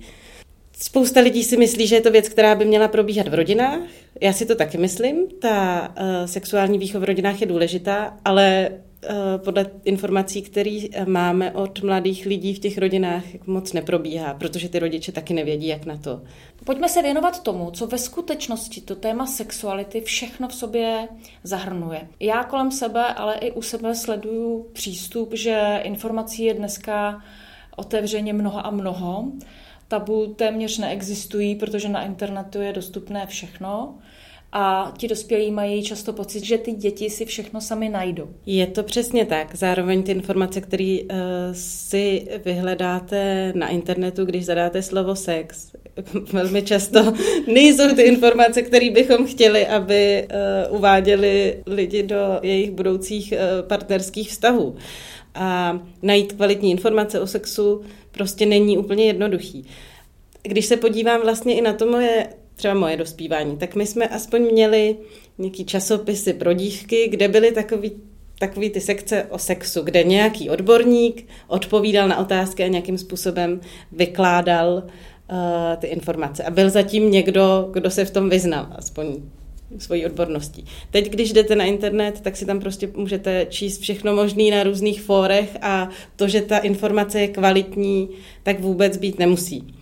Spousta 0.80 1.20
lidí 1.20 1.44
si 1.44 1.58
myslí, 1.58 1.88
že 1.88 1.96
je 1.96 2.02
to 2.02 2.12
věc, 2.12 2.30
která 2.30 2.56
by 2.56 2.66
měla 2.66 2.88
probíhat 2.88 3.28
v 3.28 3.34
rodinách. 3.34 3.80
Já 4.22 4.34
si 4.34 4.46
to 4.46 4.56
taky 4.56 4.78
myslím. 4.78 5.28
Ta 5.42 5.88
uh, 5.88 6.26
sexuální 6.26 6.80
výchova 6.80 7.02
v 7.06 7.08
rodinách 7.08 7.42
je 7.42 7.48
důležitá, 7.48 8.18
ale 8.26 8.70
uh, 8.70 9.16
podle 9.44 9.72
informací, 9.84 10.42
které 10.42 10.80
eh, 10.92 11.06
máme 11.06 11.52
od 11.52 11.84
mladých 11.84 12.26
lidí 12.26 12.54
v 12.54 12.60
těch 12.60 12.78
rodinách, 12.78 13.24
moc 13.46 13.74
neprobíhá, 13.74 14.34
protože 14.34 14.70
ty 14.70 14.80
rodiče 14.80 15.12
taky 15.12 15.34
nevědí, 15.34 15.68
jak 15.68 15.86
na 15.86 15.98
to. 15.98 16.22
Pojďme 16.66 16.90
se 16.90 17.02
věnovat 17.02 17.44
tomu, 17.44 17.72
co 17.72 17.88
ve 17.88 17.98
skutečnosti 17.98 18.82
to 18.82 18.96
téma 18.96 19.26
sexuality 19.26 20.02
všechno 20.02 20.48
v 20.48 20.56
sobě 20.56 21.08
zahrnuje. 21.44 22.08
Já 22.20 22.44
kolem 22.44 22.72
sebe, 22.72 23.06
ale 23.06 23.36
i 23.36 23.52
u 23.52 23.62
sebe 23.62 23.96
sleduju 23.96 24.68
přístup, 24.74 25.34
že 25.34 25.80
informací 25.84 26.44
je 26.44 26.54
dneska 26.54 27.22
otevřeně 27.76 28.34
mnoho 28.34 28.66
a 28.66 28.70
mnoho 28.70 29.32
tabu 29.94 30.28
téměř 30.28 30.78
neexistují, 30.78 31.56
protože 31.56 31.90
na 31.90 32.06
internetu 32.06 32.62
je 32.62 32.74
dostupné 32.74 33.28
všechno 33.28 33.96
a 34.52 34.94
ti 34.98 35.08
dospělí 35.08 35.52
mají 35.52 35.84
často 35.84 36.14
pocit, 36.14 36.44
že 36.44 36.58
ty 36.58 36.72
děti 36.72 37.10
si 37.10 37.26
všechno 37.26 37.62
sami 37.62 37.90
najdou. 37.90 38.30
Je 38.46 38.68
to 38.68 38.84
přesně 38.84 39.26
tak. 39.26 39.56
Zároveň 39.56 40.04
ty 40.04 40.12
informace, 40.12 40.62
které 40.62 40.98
uh, 41.02 41.18
si 41.54 42.28
vyhledáte 42.46 43.52
na 43.56 43.68
internetu, 43.70 44.26
když 44.26 44.46
zadáte 44.46 44.82
slovo 44.82 45.16
sex, 45.16 45.72
velmi 46.34 46.62
často 46.62 47.14
nejsou 47.54 47.96
ty 47.96 48.02
informace, 48.02 48.62
které 48.62 48.90
bychom 48.92 49.28
chtěli, 49.28 49.68
aby 49.68 50.28
uh, 50.70 50.78
uváděli 50.78 51.64
lidi 51.68 52.04
do 52.04 52.40
jejich 52.42 52.72
budoucích 52.72 53.34
uh, 53.34 53.68
partnerských 53.68 54.30
vztahů. 54.30 54.76
A 55.36 55.80
najít 56.02 56.34
kvalitní 56.34 56.72
informace 56.72 57.20
o 57.20 57.28
sexu 57.28 57.82
prostě 58.14 58.46
není 58.46 58.78
úplně 58.78 59.06
jednoduchý. 59.06 59.66
Když 60.44 60.66
se 60.66 60.78
podívám 60.78 61.22
vlastně 61.22 61.56
i 61.56 61.62
na 61.62 61.74
to 61.74 61.86
moje, 61.86 62.28
třeba 62.56 62.74
moje 62.74 62.98
dospívání, 62.98 63.58
tak 63.58 63.76
my 63.76 63.86
jsme 63.86 64.08
aspoň 64.08 64.42
měli 64.42 64.98
nějaký 65.38 65.66
časopisy 65.66 66.34
pro 66.34 66.54
dívky, 66.54 67.08
kde 67.08 67.28
byly 67.28 67.52
takový 67.52 67.92
takový 68.40 68.70
ty 68.70 68.82
sekce 68.82 69.24
o 69.30 69.38
sexu, 69.38 69.82
kde 69.82 70.04
nějaký 70.04 70.50
odborník 70.50 71.28
odpovídal 71.48 72.08
na 72.08 72.18
otázky 72.18 72.64
a 72.64 72.68
nějakým 72.68 72.98
způsobem 72.98 73.62
vykládal 73.92 74.84
uh, 74.84 75.76
ty 75.78 75.88
informace. 75.88 76.44
A 76.44 76.52
byl 76.52 76.70
zatím 76.70 77.12
někdo, 77.12 77.70
kdo 77.74 77.92
se 77.92 78.06
v 78.06 78.12
tom 78.12 78.30
vyznal, 78.30 78.68
aspoň 78.76 79.16
svojí 79.78 80.06
odborností. 80.06 80.66
Teď, 80.92 81.10
když 81.10 81.34
jdete 81.34 81.56
na 81.56 81.66
internet, 81.66 82.22
tak 82.22 82.38
si 82.38 82.46
tam 82.46 82.60
prostě 82.60 82.90
můžete 82.96 83.46
číst 83.50 83.82
všechno 83.82 84.16
možné 84.16 84.44
na 84.52 84.64
různých 84.64 85.02
fórech 85.02 85.58
a 85.62 85.90
to, 86.16 86.28
že 86.28 86.42
ta 86.42 86.58
informace 86.58 87.22
je 87.22 87.28
kvalitní, 87.28 88.10
tak 88.44 88.60
vůbec 88.60 88.98
být 88.98 89.20
nemusí. 89.20 89.76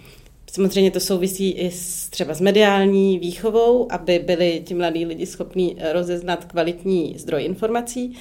Samozřejmě 0.52 0.92
to 0.92 1.00
souvisí 1.00 1.52
i 1.52 1.72
s, 1.72 2.10
třeba 2.10 2.34
s 2.34 2.42
mediální 2.42 3.20
výchovou, 3.20 3.92
aby 3.92 4.20
byli 4.20 4.62
ti 4.66 4.74
mladí 4.74 5.06
lidi 5.06 5.26
schopní 5.26 5.76
rozeznat 5.92 6.46
kvalitní 6.46 7.16
zdroj 7.18 7.44
informací, 7.44 8.14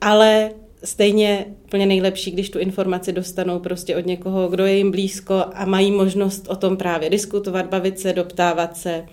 ale 0.00 0.50
stejně 0.84 1.46
úplně 1.64 1.86
nejlepší, 1.86 2.30
když 2.30 2.50
tu 2.50 2.58
informaci 2.58 3.12
dostanou 3.12 3.58
prostě 3.58 3.96
od 3.96 4.06
někoho, 4.06 4.48
kdo 4.48 4.66
je 4.66 4.76
jim 4.76 4.90
blízko 4.90 5.44
a 5.54 5.64
mají 5.64 5.90
možnost 5.90 6.48
o 6.48 6.56
tom 6.56 6.76
právě 6.76 7.10
diskutovat, 7.10 7.66
bavit 7.66 7.98
se, 7.98 8.12
doptávat 8.12 8.76
se 8.76 9.06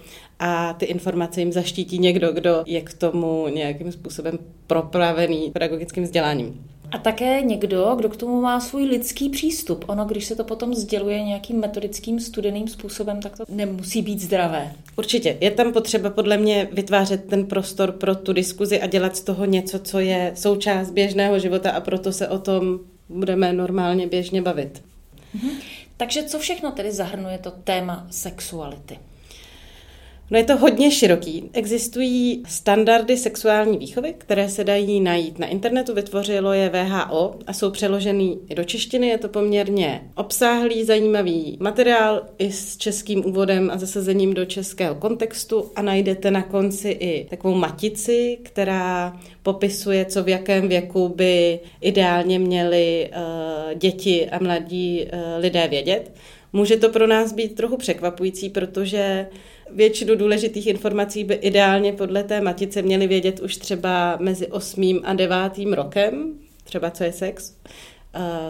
a 0.43 0.73
ty 0.73 0.85
informace 0.85 1.39
jim 1.41 1.51
zaštítí 1.51 1.99
někdo, 1.99 2.31
kdo 2.31 2.63
je 2.65 2.81
k 2.81 2.93
tomu 2.93 3.47
nějakým 3.47 3.91
způsobem 3.91 4.39
propravený 4.67 5.51
pedagogickým 5.51 6.03
vzděláním. 6.03 6.65
A 6.91 6.97
také 6.97 7.41
někdo, 7.41 7.95
kdo 7.97 8.09
k 8.09 8.17
tomu 8.17 8.41
má 8.41 8.59
svůj 8.59 8.83
lidský 8.83 9.29
přístup. 9.29 9.85
Ono, 9.87 10.05
když 10.05 10.25
se 10.25 10.35
to 10.35 10.43
potom 10.43 10.73
sděluje 10.75 11.23
nějakým 11.23 11.59
metodickým 11.59 12.19
studeným 12.19 12.67
způsobem, 12.67 13.21
tak 13.21 13.37
to 13.37 13.43
nemusí 13.49 14.01
být 14.01 14.19
zdravé. 14.19 14.73
Určitě. 14.97 15.37
Je 15.41 15.51
tam 15.51 15.73
potřeba 15.73 16.09
podle 16.09 16.37
mě 16.37 16.67
vytvářet 16.71 17.25
ten 17.25 17.45
prostor 17.45 17.91
pro 17.91 18.15
tu 18.15 18.33
diskuzi 18.33 18.81
a 18.81 18.87
dělat 18.87 19.17
z 19.17 19.21
toho 19.21 19.45
něco, 19.45 19.79
co 19.79 19.99
je 19.99 20.31
součást 20.35 20.91
běžného 20.91 21.39
života 21.39 21.71
a 21.71 21.79
proto 21.79 22.11
se 22.11 22.27
o 22.27 22.39
tom 22.39 22.79
budeme 23.09 23.53
normálně 23.53 24.07
běžně 24.07 24.41
bavit. 24.41 24.83
Mhm. 25.33 25.51
Takže 25.97 26.23
co 26.23 26.39
všechno 26.39 26.71
tedy 26.71 26.91
zahrnuje 26.91 27.37
to 27.37 27.51
téma 27.51 28.07
sexuality? 28.09 28.99
No 30.31 30.37
je 30.37 30.43
to 30.43 30.57
hodně 30.57 30.91
široký. 30.91 31.49
Existují 31.53 32.43
standardy 32.47 33.17
sexuální 33.17 33.77
výchovy, 33.77 34.13
které 34.17 34.49
se 34.49 34.63
dají 34.63 34.99
najít 34.99 35.39
na 35.39 35.47
internetu. 35.47 35.93
Vytvořilo 35.93 36.53
je 36.53 36.69
VHO 36.69 37.35
a 37.47 37.53
jsou 37.53 37.71
přeložený 37.71 38.39
i 38.49 38.55
do 38.55 38.63
češtiny. 38.63 39.07
Je 39.07 39.17
to 39.17 39.29
poměrně 39.29 40.01
obsáhlý, 40.15 40.83
zajímavý 40.83 41.57
materiál 41.59 42.21
i 42.37 42.51
s 42.51 42.77
českým 42.77 43.25
úvodem 43.25 43.71
a 43.73 43.77
zasazením 43.77 44.33
do 44.33 44.45
českého 44.45 44.95
kontextu 44.95 45.71
a 45.75 45.81
najdete 45.81 46.31
na 46.31 46.43
konci 46.43 46.89
i 46.89 47.27
takovou 47.29 47.55
matici, 47.55 48.37
která 48.43 49.19
popisuje, 49.43 50.05
co 50.05 50.23
v 50.23 50.29
jakém 50.29 50.67
věku 50.67 51.09
by 51.09 51.59
ideálně 51.81 52.39
měli 52.39 53.09
uh, 53.09 53.73
děti 53.73 54.29
a 54.29 54.43
mladí 54.43 55.05
uh, 55.13 55.19
lidé 55.37 55.67
vědět. 55.67 56.11
Může 56.53 56.77
to 56.77 56.89
pro 56.89 57.07
nás 57.07 57.33
být 57.33 57.55
trochu 57.55 57.77
překvapující, 57.77 58.49
protože 58.49 59.27
většinu 59.71 60.15
důležitých 60.15 60.67
informací 60.67 61.23
by 61.23 61.33
ideálně 61.33 61.93
podle 61.93 62.23
té 62.23 62.41
matice 62.41 62.81
měli 62.81 63.07
vědět 63.07 63.39
už 63.39 63.57
třeba 63.57 64.17
mezi 64.19 64.47
osmým 64.47 65.01
a 65.03 65.13
devátým 65.13 65.73
rokem, 65.73 66.33
třeba 66.63 66.91
co 66.91 67.03
je 67.03 67.11
sex. 67.11 67.53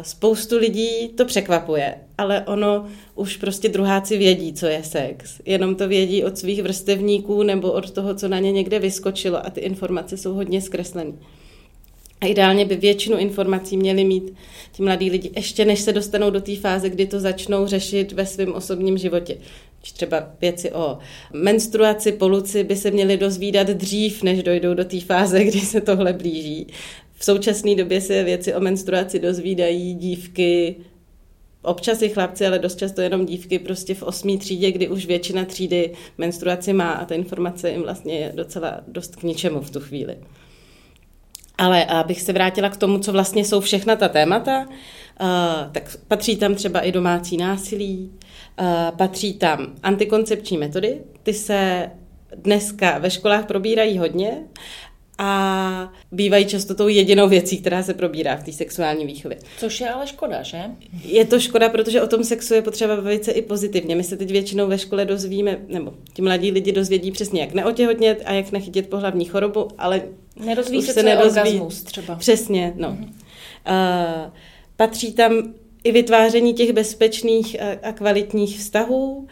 Spoustu 0.01 0.57
lidí 0.57 1.09
to 1.09 1.25
překvapuje, 1.25 1.95
ale 2.17 2.45
ono 2.45 2.87
už 3.15 3.37
prostě 3.37 3.69
druháci 3.69 4.17
vědí, 4.17 4.53
co 4.53 4.65
je 4.65 4.83
sex. 4.83 5.41
Jenom 5.45 5.75
to 5.75 5.87
vědí 5.87 6.23
od 6.23 6.37
svých 6.37 6.63
vrstevníků 6.63 7.43
nebo 7.43 7.71
od 7.71 7.91
toho, 7.91 8.15
co 8.15 8.27
na 8.27 8.39
ně 8.39 8.51
někde 8.51 8.79
vyskočilo 8.79 9.45
a 9.45 9.49
ty 9.49 9.61
informace 9.61 10.17
jsou 10.17 10.33
hodně 10.33 10.61
zkreslené. 10.61 11.13
A 12.21 12.25
ideálně 12.25 12.65
by 12.65 12.75
většinu 12.75 13.17
informací 13.17 13.77
měli 13.77 14.03
mít 14.03 14.33
ti 14.71 14.83
mladí 14.83 15.09
lidi, 15.09 15.31
ještě 15.35 15.65
než 15.65 15.79
se 15.79 15.93
dostanou 15.93 16.29
do 16.29 16.41
té 16.41 16.55
fáze, 16.55 16.89
kdy 16.89 17.07
to 17.07 17.19
začnou 17.19 17.67
řešit 17.67 18.11
ve 18.11 18.25
svém 18.25 18.53
osobním 18.53 18.97
životě. 18.97 19.37
Třeba 19.81 20.29
věci 20.41 20.71
o 20.71 20.97
menstruaci, 21.33 22.11
poluci 22.11 22.63
by 22.63 22.75
se 22.75 22.91
měly 22.91 23.17
dozvídat 23.17 23.67
dřív, 23.67 24.23
než 24.23 24.43
dojdou 24.43 24.73
do 24.73 24.85
té 24.85 24.99
fáze, 24.99 25.43
kdy 25.43 25.59
se 25.59 25.81
tohle 25.81 26.13
blíží. 26.13 26.67
V 27.17 27.25
současné 27.25 27.75
době 27.75 28.01
se 28.01 28.23
věci 28.23 28.53
o 28.53 28.59
menstruaci 28.59 29.19
dozvídají 29.19 29.93
dívky, 29.93 30.75
občas 31.61 32.01
i 32.01 32.09
chlapci, 32.09 32.45
ale 32.45 32.59
dost 32.59 32.77
často 32.77 33.01
jenom 33.01 33.25
dívky 33.25 33.59
prostě 33.59 33.93
v 33.93 34.03
osmý 34.03 34.37
třídě, 34.37 34.71
kdy 34.71 34.87
už 34.87 35.05
většina 35.05 35.45
třídy 35.45 35.91
menstruaci 36.17 36.73
má 36.73 36.91
a 36.91 37.05
ta 37.05 37.15
informace 37.15 37.71
jim 37.71 37.81
vlastně 37.81 38.13
je 38.13 38.31
docela 38.35 38.81
dost 38.87 39.15
k 39.15 39.23
ničemu 39.23 39.61
v 39.61 39.69
tu 39.69 39.79
chvíli. 39.79 40.17
Ale 41.61 41.85
abych 41.85 42.21
se 42.21 42.33
vrátila 42.33 42.69
k 42.69 42.77
tomu, 42.77 42.99
co 42.99 43.11
vlastně 43.11 43.45
jsou 43.45 43.61
všechna 43.61 43.95
ta 43.95 44.07
témata, 44.07 44.59
uh, 44.59 45.27
tak 45.71 45.97
patří 46.07 46.35
tam 46.35 46.55
třeba 46.55 46.79
i 46.79 46.91
domácí 46.91 47.37
násilí, 47.37 48.11
uh, 48.61 48.97
patří 48.97 49.33
tam 49.33 49.73
antikoncepční 49.83 50.57
metody, 50.57 51.01
ty 51.23 51.33
se 51.33 51.89
dneska 52.35 52.97
ve 52.97 53.11
školách 53.11 53.45
probírají 53.45 53.97
hodně 53.97 54.37
a 55.17 55.93
bývají 56.11 56.45
často 56.45 56.75
tou 56.75 56.87
jedinou 56.87 57.29
věcí, 57.29 57.57
která 57.57 57.83
se 57.83 57.93
probírá 57.93 58.35
v 58.35 58.43
té 58.43 58.51
sexuální 58.51 59.05
výchově. 59.05 59.37
Což 59.57 59.81
je 59.81 59.89
ale 59.89 60.07
škoda, 60.07 60.43
že? 60.43 60.61
Je 61.03 61.25
to 61.25 61.39
škoda, 61.39 61.69
protože 61.69 62.01
o 62.01 62.07
tom 62.07 62.23
sexu 62.23 62.53
je 62.53 62.61
potřeba 62.61 62.95
bavit 62.95 63.25
se 63.25 63.31
i 63.31 63.41
pozitivně. 63.41 63.95
My 63.95 64.03
se 64.03 64.17
teď 64.17 64.31
většinou 64.31 64.67
ve 64.67 64.77
škole 64.77 65.05
dozvíme, 65.05 65.57
nebo 65.67 65.93
ti 66.13 66.21
mladí 66.21 66.51
lidi 66.51 66.71
dozvědí 66.71 67.11
přesně, 67.11 67.41
jak 67.41 67.53
neotěhotnět 67.53 68.21
a 68.25 68.33
jak 68.33 68.51
nechytit 68.51 68.89
pohlavní 68.89 69.25
chorobu, 69.25 69.67
ale 69.77 70.01
Nedozví 70.35 70.81
se, 70.81 70.93
se 70.93 71.03
nedozví. 71.03 71.39
orgasmus 71.39 71.83
třeba. 71.83 72.15
Přesně, 72.15 72.73
no. 72.75 72.89
Mm-hmm. 72.89 73.09
Uh, 74.25 74.31
patří 74.75 75.13
tam 75.13 75.53
i 75.83 75.91
vytváření 75.91 76.53
těch 76.53 76.73
bezpečných 76.73 77.55
a 77.83 77.91
kvalitních 77.91 78.59
vztahů. 78.59 79.27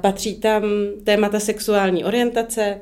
Patří 0.00 0.34
tam 0.34 0.62
témata 1.04 1.40
sexuální 1.40 2.04
orientace. 2.04 2.80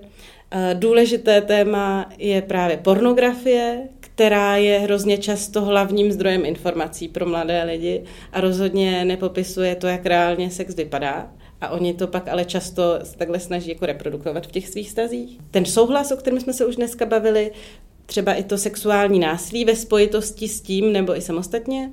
Důležité 0.75 1.41
téma 1.41 2.11
je 2.19 2.43
právě 2.43 2.77
pornografie, 2.77 3.89
která 4.01 4.57
je 4.57 4.79
hrozně 4.79 5.19
často 5.19 5.61
hlavním 5.65 6.13
zdrojem 6.13 6.45
informací 6.45 7.09
pro 7.09 7.27
mladé 7.27 7.65
lidi 7.65 8.05
a 8.33 8.41
rozhodně 8.41 9.05
nepopisuje 9.05 9.75
to, 9.75 9.87
jak 9.87 10.07
reálně 10.07 10.51
sex 10.51 10.75
vypadá. 10.75 11.33
A 11.61 11.69
oni 11.69 11.95
to 11.95 12.07
pak 12.07 12.29
ale 12.29 12.45
často 12.45 12.99
takhle 13.17 13.41
snaží 13.41 13.69
jako 13.69 13.87
reprodukovat 13.87 14.47
v 14.47 14.51
těch 14.51 14.69
svých 14.69 14.91
stazích. 14.91 15.39
Ten 15.51 15.65
souhlas, 15.65 16.13
o 16.13 16.17
kterém 16.17 16.41
jsme 16.41 16.53
se 16.53 16.67
už 16.67 16.77
dneska 16.77 17.07
bavili, 17.07 17.53
třeba 18.07 18.35
i 18.35 18.43
to 18.43 18.59
sexuální 18.59 19.19
násilí 19.19 19.65
ve 19.65 19.77
spojitosti 19.77 20.49
s 20.49 20.61
tím 20.61 20.93
nebo 20.93 21.17
i 21.17 21.21
samostatně, 21.21 21.91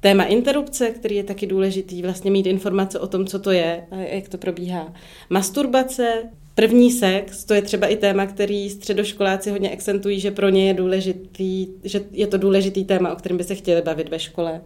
Téma 0.00 0.24
interrupce, 0.24 0.90
který 0.90 1.16
je 1.16 1.24
taky 1.24 1.46
důležitý, 1.46 2.02
vlastně 2.02 2.30
mít 2.30 2.46
informace 2.46 2.98
o 2.98 3.06
tom, 3.06 3.26
co 3.26 3.38
to 3.38 3.50
je 3.50 3.86
a 3.90 3.96
jak 3.96 4.28
to 4.28 4.38
probíhá. 4.38 4.94
Masturbace, 5.30 6.22
první 6.54 6.90
sex, 6.90 7.44
to 7.44 7.54
je 7.54 7.62
třeba 7.62 7.86
i 7.86 7.96
téma, 7.96 8.26
který 8.26 8.70
středoškoláci 8.70 9.50
hodně 9.50 9.70
akcentují, 9.70 10.20
že 10.20 10.30
pro 10.30 10.48
ně 10.48 10.68
je 10.68 10.74
důležitý, 10.74 11.66
že 11.84 12.00
je 12.12 12.26
to 12.26 12.38
důležitý 12.38 12.84
téma, 12.84 13.12
o 13.12 13.16
kterém 13.16 13.38
by 13.38 13.44
se 13.44 13.54
chtěli 13.54 13.82
bavit 13.82 14.08
ve 14.08 14.18
škole. 14.18 14.60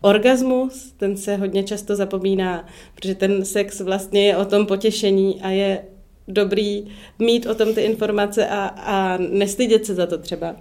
Orgasmus, 0.00 0.92
ten 0.96 1.16
se 1.16 1.36
hodně 1.36 1.62
často 1.62 1.96
zapomíná, 1.96 2.66
protože 2.94 3.14
ten 3.14 3.44
sex 3.44 3.80
vlastně 3.80 4.26
je 4.26 4.36
o 4.36 4.44
tom 4.44 4.66
potěšení 4.66 5.42
a 5.42 5.48
je 5.48 5.84
dobrý 6.28 6.86
mít 7.18 7.46
o 7.46 7.54
tom 7.54 7.74
ty 7.74 7.80
informace 7.80 8.48
a, 8.48 8.66
a 8.66 9.16
nestydět 9.16 9.86
se 9.86 9.94
za 9.94 10.06
to 10.06 10.18
třeba. 10.18 10.56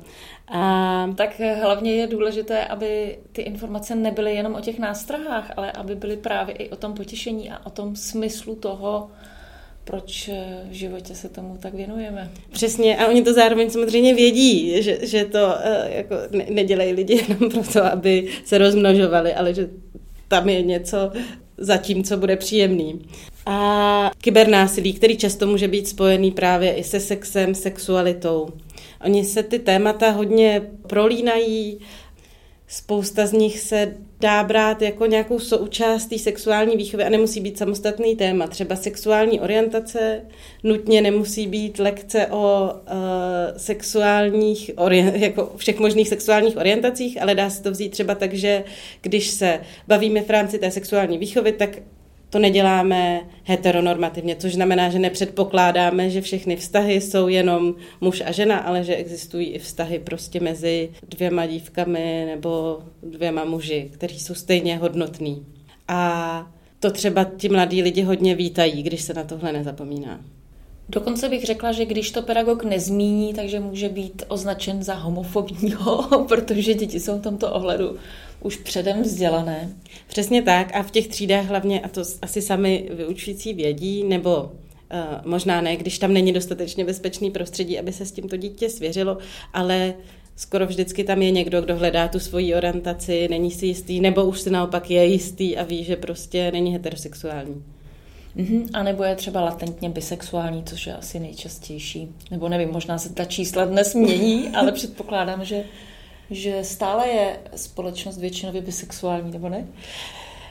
A... 0.47 1.09
Tak 1.15 1.39
hlavně 1.39 1.95
je 1.95 2.07
důležité, 2.07 2.65
aby 2.65 3.19
ty 3.31 3.41
informace 3.41 3.95
nebyly 3.95 4.35
jenom 4.35 4.55
o 4.55 4.61
těch 4.61 4.79
nástrahách, 4.79 5.51
ale 5.57 5.71
aby 5.71 5.95
byly 5.95 6.17
právě 6.17 6.55
i 6.55 6.69
o 6.69 6.75
tom 6.75 6.93
potěšení 6.93 7.51
a 7.51 7.65
o 7.65 7.69
tom 7.69 7.95
smyslu 7.95 8.55
toho, 8.55 9.11
proč 9.83 10.29
v 10.69 10.73
životě 10.73 11.15
se 11.15 11.29
tomu 11.29 11.57
tak 11.61 11.73
věnujeme. 11.73 12.31
Přesně, 12.51 12.97
a 12.97 13.07
oni 13.07 13.23
to 13.23 13.33
zároveň 13.33 13.69
samozřejmě 13.69 14.15
vědí, 14.15 14.83
že, 14.83 14.97
že 15.01 15.25
to 15.25 15.55
eh, 15.59 15.89
jako 15.95 16.15
ne, 16.31 16.45
nedělají 16.49 16.91
lidi 16.91 17.13
jenom 17.29 17.51
proto, 17.51 17.85
aby 17.85 18.27
se 18.45 18.57
rozmnožovali, 18.57 19.33
ale 19.33 19.53
že 19.53 19.69
tam 20.27 20.49
je 20.49 20.61
něco 20.61 21.11
za 21.57 21.77
tím, 21.77 22.03
co 22.03 22.17
bude 22.17 22.35
příjemný. 22.35 23.01
A 23.45 24.11
kybernásilí, 24.21 24.93
který 24.93 25.17
často 25.17 25.47
může 25.47 25.67
být 25.67 25.87
spojený 25.87 26.31
právě 26.31 26.73
i 26.73 26.83
se 26.83 26.99
sexem, 26.99 27.55
sexualitou. 27.55 28.47
Oni 29.05 29.25
se 29.25 29.43
ty 29.43 29.59
témata 29.59 30.09
hodně 30.09 30.61
prolínají, 30.87 31.79
spousta 32.74 33.25
z 33.25 33.32
nich 33.32 33.60
se 33.60 33.94
dá 34.20 34.44
brát 34.44 34.82
jako 34.82 35.06
nějakou 35.06 35.39
součást 35.39 36.06
té 36.06 36.18
sexuální 36.18 36.77
výchovy 36.77 37.03
a 37.03 37.10
nemusí 37.10 37.42
být 37.42 37.58
samostatný 37.58 38.15
téma. 38.15 38.48
Třeba 38.48 38.75
sexuální 38.75 39.39
orientace 39.39 40.22
nutně 40.63 41.01
nemusí 41.01 41.48
být 41.48 41.80
lekce 41.80 42.27
o 42.27 42.70
uh, 42.74 43.58
sexuálních, 43.58 44.72
orient, 44.75 45.15
jako 45.15 45.51
všech 45.58 45.80
možných 45.80 46.08
sexuálních 46.10 46.58
orientacích, 46.58 47.22
ale 47.22 47.36
dá 47.36 47.50
se 47.50 47.63
to 47.63 47.72
vzít 47.72 47.89
třeba 47.89 48.15
tak, 48.15 48.34
že 48.34 48.63
když 49.01 49.27
se 49.27 49.60
bavíme 49.88 50.22
v 50.22 50.30
rámci 50.30 50.60
té 50.60 50.72
sexuální 50.72 51.18
výchovy, 51.18 51.51
tak 51.51 51.80
to 52.33 52.39
neděláme 52.39 53.21
heteronormativně, 53.43 54.35
což 54.35 54.53
znamená, 54.53 54.89
že 54.89 54.99
nepředpokládáme, 54.99 56.09
že 56.09 56.21
všechny 56.21 56.55
vztahy 56.55 57.01
jsou 57.01 57.27
jenom 57.27 57.75
muž 58.01 58.23
a 58.25 58.31
žena, 58.31 58.57
ale 58.57 58.83
že 58.83 58.95
existují 58.95 59.47
i 59.47 59.59
vztahy 59.59 59.99
prostě 59.99 60.39
mezi 60.39 60.89
dvěma 61.09 61.45
dívkami 61.45 62.23
nebo 62.25 62.79
dvěma 63.03 63.45
muži, 63.45 63.89
kteří 63.93 64.19
jsou 64.19 64.33
stejně 64.33 64.77
hodnotní. 64.77 65.45
A 65.87 66.51
to 66.79 66.91
třeba 66.91 67.23
ti 67.37 67.49
mladí 67.49 67.81
lidi 67.81 68.01
hodně 68.01 68.35
vítají, 68.35 68.83
když 68.83 69.01
se 69.01 69.13
na 69.13 69.23
tohle 69.23 69.51
nezapomíná. 69.53 70.19
Dokonce 70.89 71.29
bych 71.29 71.43
řekla, 71.43 71.71
že 71.71 71.85
když 71.85 72.11
to 72.11 72.21
pedagog 72.21 72.63
nezmíní, 72.63 73.33
takže 73.33 73.59
může 73.59 73.89
být 73.89 74.23
označen 74.27 74.83
za 74.83 74.93
homofobního, 74.93 76.25
protože 76.27 76.73
děti 76.73 76.99
jsou 76.99 77.19
v 77.19 77.21
tomto 77.21 77.51
ohledu 77.51 77.95
už 78.43 78.57
předem 78.57 79.01
vzdělané. 79.01 79.69
Přesně 80.07 80.41
tak 80.41 80.75
a 80.75 80.83
v 80.83 80.91
těch 80.91 81.07
třídách 81.07 81.45
hlavně, 81.45 81.81
a 81.81 81.88
to 81.88 82.01
asi 82.21 82.41
sami 82.41 82.89
vyučující 82.93 83.53
vědí, 83.53 84.03
nebo 84.03 84.43
uh, 84.43 84.50
možná 85.25 85.62
ne, 85.62 85.77
když 85.77 86.00
tam 86.00 86.13
není 86.13 86.33
dostatečně 86.33 86.85
bezpečný 86.85 87.31
prostředí, 87.31 87.79
aby 87.79 87.93
se 87.93 88.05
s 88.05 88.11
tímto 88.11 88.37
dítě 88.37 88.70
svěřilo, 88.70 89.18
ale 89.53 89.94
skoro 90.35 90.68
vždycky 90.68 91.03
tam 91.03 91.22
je 91.22 91.31
někdo, 91.31 91.61
kdo 91.61 91.75
hledá 91.75 92.07
tu 92.07 92.20
svoji 92.20 92.55
orientaci, 92.55 93.27
není 93.27 93.51
si 93.51 93.65
jistý, 93.65 94.00
nebo 94.00 94.25
už 94.25 94.39
si 94.39 94.50
naopak 94.50 94.91
je 94.91 95.05
jistý 95.05 95.57
a 95.57 95.63
ví, 95.63 95.83
že 95.83 95.96
prostě 95.96 96.51
není 96.51 96.74
heterosexuální. 96.74 97.63
Mm-hmm. 98.37 98.70
A 98.74 98.83
nebo 98.83 99.03
je 99.03 99.15
třeba 99.15 99.41
latentně 99.41 99.89
bisexuální, 99.89 100.63
což 100.63 100.87
je 100.87 100.96
asi 100.96 101.20
nejčastější. 101.20 102.07
Nebo 102.31 102.50
nevím, 102.50 102.70
možná 102.70 102.98
se 102.98 103.13
ta 103.13 103.25
čísla 103.25 103.65
dnes 103.65 103.96
mění, 103.96 104.50
ale 104.50 104.72
předpokládám, 104.72 105.46
že 105.46 105.63
že 106.31 106.59
stále 106.62 107.07
je 107.07 107.40
společnost 107.55 108.18
většinově 108.18 108.62
bisexuální, 108.62 109.31
nebo 109.31 109.50
ne? 109.50 109.68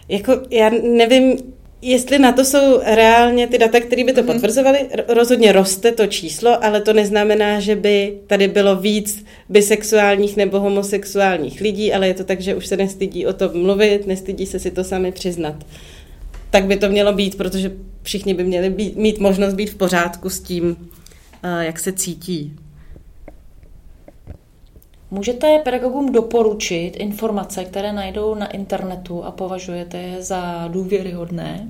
Jako, 0.08 0.32
já 0.50 0.70
nevím, 0.82 1.38
jestli 1.82 2.18
na 2.18 2.32
to 2.32 2.44
jsou 2.44 2.80
reálně 2.84 3.46
ty 3.46 3.58
data, 3.58 3.80
které 3.80 4.04
by 4.04 4.12
to 4.12 4.22
mm-hmm. 4.22 4.34
potvrzovaly. 4.34 4.78
Rozhodně 5.08 5.52
roste 5.52 5.92
to 5.92 6.06
číslo, 6.06 6.64
ale 6.64 6.80
to 6.80 6.92
neznamená, 6.92 7.60
že 7.60 7.76
by 7.76 8.18
tady 8.26 8.48
bylo 8.48 8.76
víc 8.76 9.24
bisexuálních 9.48 10.36
nebo 10.36 10.60
homosexuálních 10.60 11.60
lidí, 11.60 11.92
ale 11.92 12.08
je 12.08 12.14
to 12.14 12.24
tak, 12.24 12.40
že 12.40 12.54
už 12.54 12.66
se 12.66 12.76
nestydí 12.76 13.26
o 13.26 13.32
tom 13.32 13.62
mluvit, 13.62 14.06
nestydí 14.06 14.46
se 14.46 14.58
si 14.58 14.70
to 14.70 14.84
sami 14.84 15.12
přiznat. 15.12 15.54
Tak 16.50 16.64
by 16.64 16.76
to 16.76 16.88
mělo 16.88 17.12
být, 17.12 17.36
protože 17.36 17.72
všichni 18.02 18.34
by 18.34 18.44
měli 18.44 18.70
být, 18.70 18.96
mít 18.96 19.18
možnost 19.18 19.54
být 19.54 19.70
v 19.70 19.74
pořádku 19.74 20.30
s 20.30 20.40
tím, 20.40 20.90
jak 21.60 21.78
se 21.78 21.92
cítí. 21.92 22.56
Můžete 25.12 25.60
pedagogům 25.64 26.12
doporučit 26.12 26.92
informace, 26.96 27.64
které 27.64 27.92
najdou 27.92 28.34
na 28.34 28.46
internetu 28.46 29.24
a 29.24 29.30
považujete 29.30 29.98
je 29.98 30.22
za 30.22 30.68
důvěryhodné? 30.68 31.68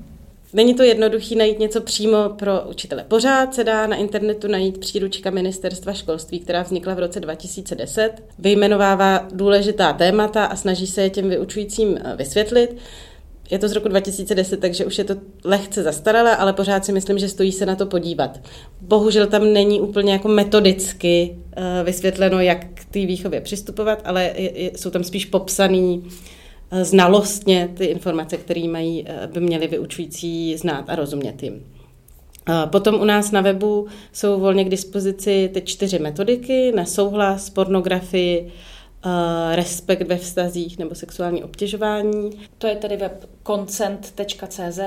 Není 0.53 0.75
to 0.75 0.83
jednoduché 0.83 1.35
najít 1.35 1.59
něco 1.59 1.81
přímo 1.81 2.17
pro 2.39 2.61
učitele. 2.71 3.05
Pořád 3.09 3.55
se 3.55 3.65
dá 3.65 3.87
na 3.87 3.97
internetu 3.97 4.49
najít 4.49 4.79
příručka 4.79 5.31
Ministerstva 5.31 5.93
školství, 5.93 6.41
která 6.41 6.63
vznikla 6.63 6.95
v 6.95 6.99
roce 6.99 7.21
2010. 7.21 8.11
Vyjmenovává 8.39 9.29
důležitá 9.33 9.93
témata 9.93 10.45
a 10.45 10.57
snaží 10.57 10.87
se 10.87 11.03
je 11.03 11.11
těm 11.11 11.29
vyučujícím 11.29 11.99
eh, 12.05 12.17
vysvětlit. 12.17 12.77
Je 13.51 13.59
to 13.59 13.69
z 13.69 13.73
roku 13.73 13.89
2010, 13.89 14.61
takže 14.61 14.85
už 14.85 14.99
je 14.99 15.05
to 15.05 15.15
lehce 15.45 15.83
zastaralé, 15.83 16.37
ale 16.37 16.53
pořád 16.53 16.85
si 16.85 16.93
myslím, 16.93 17.19
že 17.19 17.29
stojí 17.29 17.53
se 17.53 17.67
na 17.67 17.77
to 17.77 17.87
podívat. 17.87 18.41
Bohužel 18.81 19.27
tam 19.27 19.53
není 19.53 19.81
úplně 19.81 20.13
jako 20.13 20.29
metodicky 20.29 21.37
uh, 21.37 21.87
vysvětleno, 21.87 22.41
jak 22.41 22.82
té 22.93 23.07
výchově 23.07 23.41
přistupovat, 23.41 24.03
ale 24.05 24.33
je, 24.37 24.71
jsou 24.77 24.91
tam 24.91 25.05
spíš 25.05 25.25
popsaný 25.25 25.99
uh, 25.99 26.83
znalostně 26.83 27.69
ty 27.75 27.85
informace, 27.85 28.37
které 28.37 28.69
mají, 28.69 29.03
uh, 29.03 29.33
by 29.33 29.41
měli 29.41 29.67
vyučující 29.67 30.57
znát 30.57 30.85
a 30.89 30.95
rozumět 30.95 31.43
jim. 31.43 31.63
Potom 32.67 33.01
u 33.01 33.05
nás 33.05 33.31
na 33.31 33.41
webu 33.41 33.87
jsou 34.13 34.41
volně 34.41 34.65
k 34.65 34.69
dispozici 34.69 35.51
ty 35.55 35.63
čtyři 35.63 35.99
metodiky 35.99 36.73
na 36.73 36.85
souhlas, 36.85 37.51
pornografii, 37.51 38.53
respekt 39.55 40.09
ve 40.09 40.17
vztazích 40.17 40.79
nebo 40.79 40.95
sexuální 40.95 41.45
obtěžování. 41.45 42.31
To 42.59 42.67
je 42.67 42.77
tedy 42.77 42.97
web 42.97 43.25
consent.cz 43.47 44.81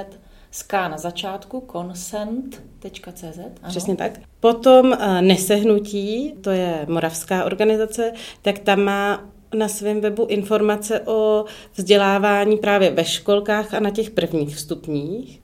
s 0.56 0.64
K 0.64 0.88
na 0.88 0.98
začátku, 0.98 1.68
consent.cz. 1.72 3.40
Přesně 3.68 3.96
tak. 3.96 4.20
Potom 4.40 4.86
uh, 4.86 5.22
Nesehnutí, 5.22 6.34
to 6.42 6.50
je 6.50 6.86
moravská 6.90 7.46
organizace, 7.46 8.12
tak 8.42 8.60
tam 8.60 8.82
má 8.82 9.30
na 9.54 9.68
svém 9.68 10.02
webu 10.02 10.26
informace 10.26 11.00
o 11.00 11.46
vzdělávání 11.76 12.58
právě 12.58 12.92
ve 12.92 13.06
školkách 13.06 13.74
a 13.74 13.80
na 13.80 13.90
těch 13.90 14.10
prvních 14.10 14.60
stupních. 14.60 15.42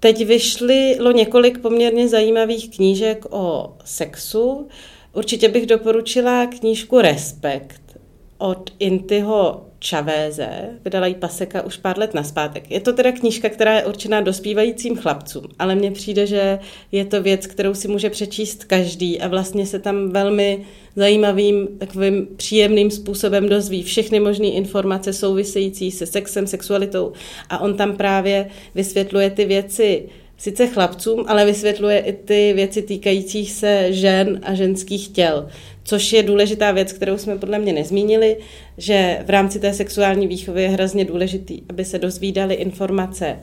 Teď 0.00 0.26
vyšlo 0.26 1.12
několik 1.12 1.58
poměrně 1.58 2.08
zajímavých 2.08 2.76
knížek 2.76 3.24
o 3.30 3.74
sexu. 3.84 4.68
Určitě 5.12 5.48
bych 5.48 5.66
doporučila 5.66 6.46
knížku 6.46 7.00
Respekt 7.00 7.98
od 8.38 8.70
Intyho 8.78 9.66
Čavéze, 9.86 10.48
vydala 10.84 11.06
jí 11.06 11.14
Paseka 11.14 11.62
už 11.62 11.76
pár 11.76 11.98
let 11.98 12.14
naspátek. 12.14 12.70
Je 12.70 12.80
to 12.80 12.92
teda 12.92 13.12
knížka, 13.12 13.48
která 13.48 13.74
je 13.74 13.84
určená 13.84 14.20
dospívajícím 14.20 14.96
chlapcům, 14.96 15.44
ale 15.58 15.74
mně 15.74 15.90
přijde, 15.90 16.26
že 16.26 16.58
je 16.92 17.04
to 17.04 17.22
věc, 17.22 17.46
kterou 17.46 17.74
si 17.74 17.88
může 17.88 18.10
přečíst 18.10 18.64
každý 18.64 19.20
a 19.20 19.28
vlastně 19.28 19.66
se 19.66 19.78
tam 19.78 20.10
velmi 20.10 20.64
zajímavým, 20.96 21.68
takovým 21.78 22.28
příjemným 22.36 22.90
způsobem 22.90 23.48
dozví 23.48 23.82
všechny 23.82 24.20
možné 24.20 24.46
informace 24.46 25.12
související 25.12 25.90
se 25.90 26.06
sexem, 26.06 26.46
sexualitou 26.46 27.12
a 27.50 27.58
on 27.58 27.76
tam 27.76 27.96
právě 27.96 28.50
vysvětluje 28.74 29.30
ty 29.30 29.44
věci 29.44 30.08
sice 30.36 30.66
chlapcům, 30.66 31.24
ale 31.28 31.44
vysvětluje 31.44 31.98
i 31.98 32.12
ty 32.12 32.52
věci 32.52 32.82
týkajících 32.82 33.52
se 33.52 33.92
žen 33.92 34.40
a 34.42 34.54
ženských 34.54 35.08
těl. 35.08 35.48
Což 35.84 36.12
je 36.12 36.22
důležitá 36.22 36.72
věc, 36.72 36.92
kterou 36.92 37.18
jsme 37.18 37.38
podle 37.38 37.58
mě 37.58 37.72
nezmínili, 37.72 38.36
že 38.78 39.18
v 39.26 39.30
rámci 39.30 39.60
té 39.60 39.74
sexuální 39.74 40.26
výchovy 40.26 40.62
je 40.62 40.68
hrozně 40.68 41.04
důležitý, 41.04 41.62
aby 41.68 41.84
se 41.84 41.98
dozvídali 41.98 42.54
informace 42.54 43.38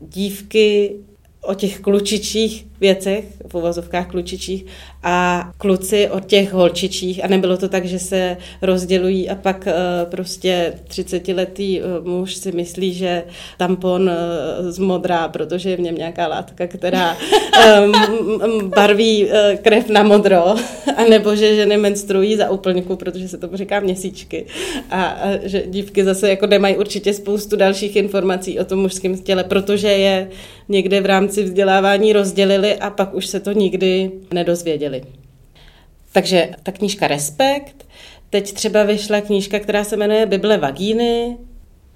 dívky 0.00 0.96
o 1.42 1.54
těch 1.54 1.80
klučičích 1.80 2.66
věcech, 2.82 3.24
v 3.48 3.54
uvozovkách 3.54 4.06
klučičích, 4.06 4.66
a 5.02 5.48
kluci 5.58 6.08
o 6.08 6.20
těch 6.20 6.52
holčičích. 6.52 7.24
A 7.24 7.28
nebylo 7.28 7.56
to 7.56 7.68
tak, 7.68 7.84
že 7.84 7.98
se 7.98 8.36
rozdělují 8.62 9.30
a 9.30 9.34
pak 9.34 9.66
uh, 9.66 10.10
prostě 10.10 10.74
30-letý 10.88 11.80
uh, 11.80 12.06
muž 12.06 12.34
si 12.34 12.52
myslí, 12.52 12.94
že 12.94 13.24
tampon 13.58 14.02
uh, 14.02 14.70
zmodrá, 14.70 15.28
protože 15.28 15.70
je 15.70 15.76
v 15.76 15.80
něm 15.80 15.94
nějaká 15.94 16.26
látka, 16.26 16.66
která 16.66 17.16
barví 18.62 19.28
krev 19.62 19.88
na 19.88 20.02
modro, 20.02 20.44
a 20.96 21.04
nebo 21.10 21.36
že 21.36 21.56
ženy 21.56 21.76
menstruují 21.76 22.36
za 22.36 22.50
úplňku, 22.50 22.96
protože 22.96 23.28
se 23.28 23.38
tomu 23.38 23.56
říká 23.56 23.80
měsíčky. 23.80 24.46
A 24.90 25.16
že 25.42 25.62
dívky 25.66 26.04
zase 26.04 26.28
jako 26.28 26.46
nemají 26.46 26.76
určitě 26.76 27.14
spoustu 27.14 27.56
dalších 27.56 27.96
informací 27.96 28.58
o 28.60 28.64
tom 28.64 28.78
mužském 28.78 29.18
těle, 29.18 29.44
protože 29.44 29.88
je 29.88 30.28
někde 30.68 31.00
v 31.00 31.06
rámci 31.06 31.42
vzdělávání 31.42 32.12
rozdělili 32.12 32.71
a 32.76 32.90
pak 32.90 33.14
už 33.14 33.26
se 33.26 33.40
to 33.40 33.52
nikdy 33.52 34.10
nedozvěděli. 34.34 35.02
Takže 36.12 36.50
ta 36.62 36.72
knížka 36.72 37.06
Respekt. 37.06 37.86
Teď 38.30 38.52
třeba 38.52 38.82
vyšla 38.82 39.20
knížka, 39.20 39.58
která 39.58 39.84
se 39.84 39.96
jmenuje 39.96 40.26
Bible 40.26 40.58
vagíny. 40.58 41.36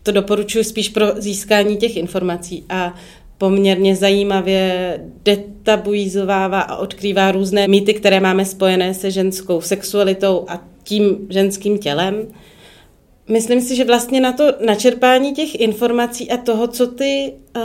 To 0.03 0.13
doporučuji 0.13 0.65
spíš 0.65 0.89
pro 0.89 1.07
získání 1.17 1.77
těch 1.77 1.97
informací 1.97 2.65
a 2.69 2.95
poměrně 3.39 3.97
zajímavě 3.97 5.01
detabuizovává 5.25 6.61
a 6.61 6.77
odkrývá 6.77 7.33
různé 7.33 7.69
mýty, 7.69 7.95
které 7.95 8.21
máme 8.21 8.45
spojené 8.45 8.95
se 8.95 9.11
ženskou 9.11 9.61
sexualitou 9.61 10.45
a 10.49 10.65
tím 10.83 11.27
ženským 11.31 11.79
tělem. 11.79 12.27
Myslím 13.29 13.61
si, 13.61 13.77
že 13.77 13.85
vlastně 13.85 14.21
na 14.21 14.33
to 14.33 14.53
načerpání 14.67 15.33
těch 15.33 15.61
informací 15.61 16.31
a 16.31 16.37
toho, 16.37 16.67
co 16.69 16.87
ty 16.87 17.33
uh, 17.57 17.63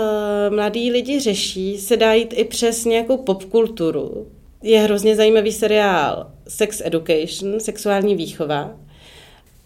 mladí 0.56 0.91
lidi 0.91 1.19
řeší, 1.19 1.78
se 1.78 1.97
dá 1.97 2.13
jít 2.13 2.34
i 2.38 2.43
přes 2.43 2.86
nějakou 2.86 3.17
popkulturu. 3.17 4.28
Je 4.63 4.80
hrozně 4.80 5.15
zajímavý 5.15 5.52
seriál 5.52 6.32
Sex 6.47 6.82
Education, 6.86 7.60
sexuální 7.60 8.15
výchova, 8.15 8.78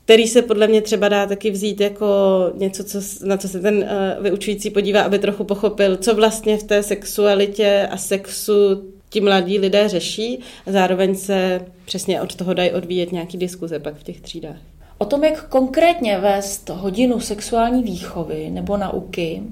který 0.05 0.27
se 0.27 0.41
podle 0.41 0.67
mě 0.67 0.81
třeba 0.81 1.09
dá 1.09 1.25
taky 1.25 1.51
vzít 1.51 1.81
jako 1.81 2.07
něco, 2.53 2.83
co, 2.83 2.99
na 3.25 3.37
co 3.37 3.47
se 3.47 3.59
ten 3.59 3.77
uh, 3.77 4.23
vyučující 4.23 4.69
podívá, 4.69 5.01
aby 5.01 5.19
trochu 5.19 5.43
pochopil, 5.43 5.97
co 5.97 6.15
vlastně 6.15 6.57
v 6.57 6.63
té 6.63 6.83
sexualitě 6.83 7.87
a 7.91 7.97
sexu 7.97 8.83
ti 9.09 9.21
mladí 9.21 9.59
lidé 9.59 9.89
řeší 9.89 10.39
a 10.67 10.71
zároveň 10.71 11.15
se 11.15 11.65
přesně 11.85 12.21
od 12.21 12.35
toho 12.35 12.53
dají 12.53 12.71
odvíjet 12.71 13.11
nějaký 13.11 13.37
diskuze 13.37 13.79
pak 13.79 13.95
v 13.95 14.03
těch 14.03 14.21
třídách. 14.21 14.74
O 15.05 15.07
tom, 15.07 15.23
jak 15.23 15.49
konkrétně 15.49 16.17
vést 16.19 16.69
hodinu 16.69 17.19
sexuální 17.19 17.83
výchovy 17.83 18.49
nebo 18.49 18.77
nauky, 18.77 19.43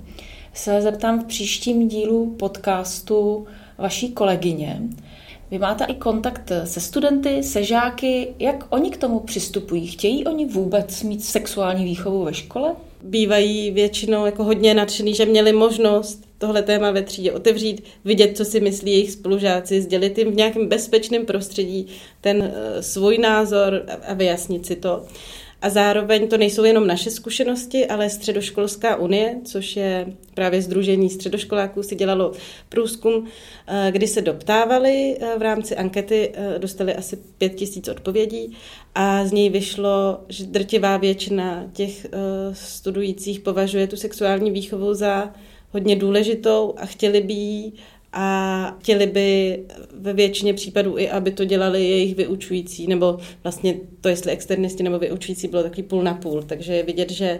se 0.53 0.81
zeptám 0.81 1.19
v 1.19 1.25
příštím 1.25 1.87
dílu 1.87 2.35
podcastu 2.39 3.47
vaší 3.77 4.11
kolegyně. 4.11 4.81
Vy 5.51 5.59
máte 5.59 5.85
i 5.85 5.95
kontakt 5.95 6.51
se 6.63 6.79
studenty, 6.79 7.43
se 7.43 7.63
žáky. 7.63 8.33
Jak 8.39 8.65
oni 8.69 8.91
k 8.91 8.97
tomu 8.97 9.19
přistupují? 9.19 9.87
Chtějí 9.87 10.25
oni 10.25 10.45
vůbec 10.45 11.03
mít 11.03 11.23
sexuální 11.23 11.85
výchovu 11.85 12.23
ve 12.23 12.33
škole? 12.33 12.75
Bývají 13.03 13.71
většinou 13.71 14.25
jako 14.25 14.43
hodně 14.43 14.73
nadšený, 14.73 15.15
že 15.15 15.25
měli 15.25 15.53
možnost 15.53 16.25
tohle 16.37 16.61
téma 16.61 16.91
ve 16.91 17.01
třídě 17.01 17.31
otevřít, 17.31 17.83
vidět, 18.05 18.37
co 18.37 18.45
si 18.45 18.59
myslí 18.59 18.91
jejich 18.91 19.11
spolužáci, 19.11 19.81
sdělit 19.81 20.17
jim 20.17 20.31
v 20.31 20.35
nějakém 20.35 20.67
bezpečném 20.67 21.25
prostředí 21.25 21.87
ten 22.21 22.43
eh, 22.43 22.83
svůj 22.83 23.17
názor 23.17 23.85
a 24.07 24.13
vyjasnit 24.13 24.65
si 24.65 24.75
to. 24.75 25.05
A 25.63 25.69
zároveň 25.69 26.27
to 26.27 26.37
nejsou 26.37 26.63
jenom 26.63 26.87
naše 26.87 27.11
zkušenosti, 27.11 27.87
ale 27.87 28.09
Středoškolská 28.09 28.95
unie, 28.95 29.39
což 29.43 29.75
je 29.75 30.13
právě 30.33 30.61
Združení 30.61 31.09
středoškoláků, 31.09 31.83
si 31.83 31.95
dělalo 31.95 32.31
průzkum, 32.69 33.27
eh, 33.67 33.91
kdy 33.91 34.07
se 34.07 34.21
doptávali 34.21 35.17
eh, 35.19 35.37
v 35.37 35.41
rámci 35.41 35.75
ankety, 35.75 36.33
dostali 36.57 36.95
asi 36.95 37.17
pět 37.37 37.55
tisíc 37.55 37.87
odpovědí 37.87 38.57
a 38.95 39.25
z 39.25 39.31
něj 39.31 39.49
vyšlo, 39.49 40.19
že 40.29 40.45
drtivá 40.45 40.97
většina 40.97 41.65
těch 41.73 42.05
studujících 42.53 43.39
považuje 43.39 43.87
tu 43.87 43.95
sexuální 43.95 44.51
výchovu 44.51 44.93
za 44.93 45.33
hodně 45.71 45.95
důležitou 45.95 46.73
a 46.77 46.85
chtěli 46.85 47.21
by 47.21 47.33
ji 47.33 47.71
a 48.13 48.77
chtěli 48.79 49.07
by 49.07 49.59
ve 49.93 50.13
většině 50.13 50.53
případů 50.53 50.97
i, 50.97 51.09
aby 51.09 51.31
to 51.31 51.45
dělali 51.45 51.83
jejich 51.83 52.15
vyučující, 52.15 52.87
nebo 52.87 53.17
vlastně 53.43 53.75
to, 54.01 54.09
jestli 54.09 54.31
externisti 54.31 54.83
nebo 54.83 54.99
vyučující, 54.99 55.47
bylo 55.47 55.63
takový 55.63 55.83
půl 55.83 56.03
na 56.03 56.13
půl. 56.13 56.43
Takže 56.43 56.73
je 56.73 56.83
vidět, 56.83 57.11
že 57.11 57.39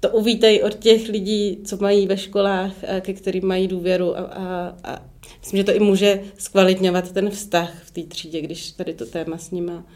to 0.00 0.10
uvítají 0.10 0.62
od 0.62 0.74
těch 0.74 1.08
lidí, 1.08 1.58
co 1.64 1.76
mají 1.76 2.06
ve 2.06 2.16
školách, 2.16 2.72
ke 3.00 3.12
kterým 3.12 3.46
mají 3.46 3.68
důvěru 3.68 4.18
a, 4.18 4.20
a, 4.20 4.76
a 4.84 5.02
myslím, 5.40 5.58
že 5.58 5.64
to 5.64 5.74
i 5.74 5.80
může 5.80 6.20
zkvalitňovat 6.38 7.12
ten 7.12 7.30
vztah 7.30 7.82
v 7.84 7.90
té 7.90 8.02
třídě, 8.02 8.40
když 8.40 8.72
tady 8.72 8.94
to 8.94 9.06
téma 9.06 9.38
s 9.38 9.50
nima 9.50 9.86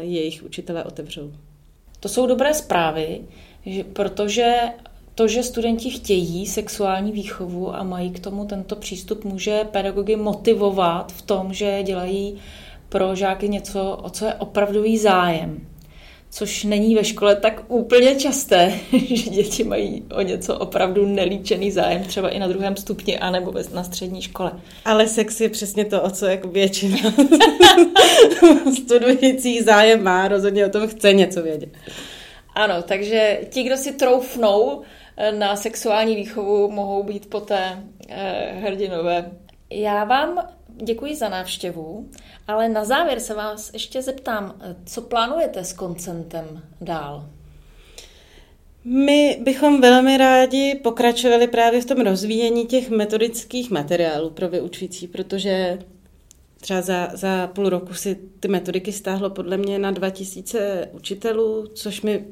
jejich 0.00 0.42
učitelé 0.42 0.84
otevřou. 0.84 1.32
To 2.00 2.08
jsou 2.08 2.26
dobré 2.26 2.54
zprávy, 2.54 3.20
že, 3.66 3.84
protože 3.84 4.54
to, 5.14 5.28
že 5.28 5.42
studenti 5.42 5.90
chtějí 5.90 6.46
sexuální 6.46 7.12
výchovu 7.12 7.74
a 7.74 7.82
mají 7.82 8.10
k 8.10 8.20
tomu 8.20 8.44
tento 8.44 8.76
přístup, 8.76 9.24
může 9.24 9.64
pedagogy 9.64 10.16
motivovat 10.16 11.12
v 11.12 11.22
tom, 11.22 11.52
že 11.52 11.82
dělají 11.82 12.38
pro 12.88 13.14
žáky 13.14 13.48
něco, 13.48 13.98
o 14.02 14.10
co 14.10 14.24
je 14.24 14.34
opravdový 14.34 14.98
zájem. 14.98 15.66
Což 16.30 16.64
není 16.64 16.94
ve 16.94 17.04
škole 17.04 17.36
tak 17.36 17.64
úplně 17.68 18.14
časté, 18.14 18.72
že 19.14 19.30
děti 19.30 19.64
mají 19.64 20.02
o 20.14 20.22
něco 20.22 20.58
opravdu 20.58 21.06
nelíčený 21.06 21.70
zájem, 21.70 22.04
třeba 22.04 22.28
i 22.28 22.38
na 22.38 22.48
druhém 22.48 22.76
stupni, 22.76 23.18
anebo 23.18 23.54
na 23.74 23.84
střední 23.84 24.22
škole. 24.22 24.52
Ale 24.84 25.08
sex 25.08 25.40
je 25.40 25.48
přesně 25.48 25.84
to, 25.84 26.02
o 26.02 26.10
co 26.10 26.26
jako 26.26 26.48
většina 26.48 26.98
studujících 28.74 29.64
zájem 29.64 30.02
má, 30.02 30.28
rozhodně 30.28 30.66
o 30.66 30.70
tom 30.70 30.88
chce 30.88 31.12
něco 31.12 31.42
vědět. 31.42 31.68
Ano, 32.54 32.82
takže 32.82 33.40
ti, 33.50 33.62
kdo 33.62 33.76
si 33.76 33.92
troufnou 33.92 34.82
na 35.38 35.56
sexuální 35.56 36.16
výchovu 36.16 36.70
mohou 36.70 37.02
být 37.02 37.30
poté 37.30 37.84
eh, 38.08 38.52
hrdinové. 38.60 39.30
Já 39.70 40.04
vám 40.04 40.48
děkuji 40.76 41.16
za 41.16 41.28
návštěvu, 41.28 42.08
ale 42.48 42.68
na 42.68 42.84
závěr 42.84 43.20
se 43.20 43.34
vás 43.34 43.72
ještě 43.72 44.02
zeptám, 44.02 44.60
co 44.86 45.02
plánujete 45.02 45.64
s 45.64 45.72
koncentem 45.72 46.62
dál? 46.80 47.26
My 48.84 49.38
bychom 49.42 49.80
velmi 49.80 50.16
rádi 50.16 50.80
pokračovali 50.82 51.48
právě 51.48 51.82
v 51.82 51.84
tom 51.84 52.00
rozvíjení 52.00 52.66
těch 52.66 52.90
metodických 52.90 53.70
materiálů 53.70 54.30
pro 54.30 54.48
vyučující, 54.48 55.08
protože 55.08 55.78
třeba 56.60 56.80
za, 56.80 57.10
za 57.12 57.46
půl 57.46 57.68
roku 57.68 57.94
si 57.94 58.18
ty 58.40 58.48
metodiky 58.48 58.92
stáhlo 58.92 59.30
podle 59.30 59.56
mě 59.56 59.78
na 59.78 59.90
2000 59.90 60.88
učitelů, 60.92 61.66
což 61.74 62.02
mi 62.02 62.24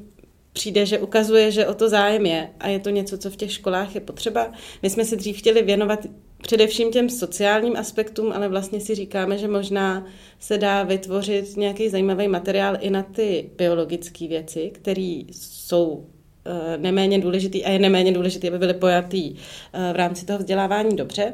přijde, 0.52 0.86
že 0.86 0.98
ukazuje, 0.98 1.50
že 1.50 1.66
o 1.66 1.74
to 1.74 1.88
zájem 1.88 2.26
je 2.26 2.50
a 2.60 2.68
je 2.68 2.78
to 2.78 2.90
něco, 2.90 3.18
co 3.18 3.30
v 3.30 3.36
těch 3.36 3.52
školách 3.52 3.94
je 3.94 4.00
potřeba. 4.00 4.52
My 4.82 4.90
jsme 4.90 5.04
se 5.04 5.16
dřív 5.16 5.38
chtěli 5.38 5.62
věnovat 5.62 6.06
především 6.42 6.92
těm 6.92 7.10
sociálním 7.10 7.76
aspektům, 7.76 8.32
ale 8.32 8.48
vlastně 8.48 8.80
si 8.80 8.94
říkáme, 8.94 9.38
že 9.38 9.48
možná 9.48 10.06
se 10.38 10.58
dá 10.58 10.82
vytvořit 10.82 11.56
nějaký 11.56 11.88
zajímavý 11.88 12.28
materiál 12.28 12.76
i 12.80 12.90
na 12.90 13.02
ty 13.02 13.50
biologické 13.58 14.28
věci, 14.28 14.70
které 14.74 15.22
jsou 15.32 16.06
eh, 16.44 16.78
neméně 16.78 17.18
důležitý 17.18 17.64
a 17.64 17.70
je 17.70 17.78
neméně 17.78 18.12
důležitý, 18.12 18.48
aby 18.48 18.58
byly 18.58 18.74
pojatý 18.74 19.34
eh, 19.34 19.92
v 19.92 19.96
rámci 19.96 20.26
toho 20.26 20.38
vzdělávání 20.38 20.96
dobře. 20.96 21.32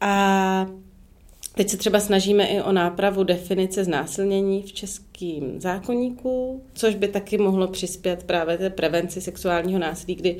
A 0.00 0.66
Teď 1.54 1.68
se 1.68 1.76
třeba 1.76 2.00
snažíme 2.00 2.46
i 2.46 2.62
o 2.62 2.72
nápravu 2.72 3.24
definice 3.24 3.84
znásilnění 3.84 4.62
v 4.62 4.72
českém 4.72 5.60
zákonníku, 5.60 6.62
což 6.74 6.94
by 6.94 7.08
taky 7.08 7.38
mohlo 7.38 7.68
přispět 7.68 8.24
právě 8.24 8.58
té 8.58 8.70
prevenci 8.70 9.20
sexuálního 9.20 9.78
násilí, 9.78 10.14
kdy 10.14 10.36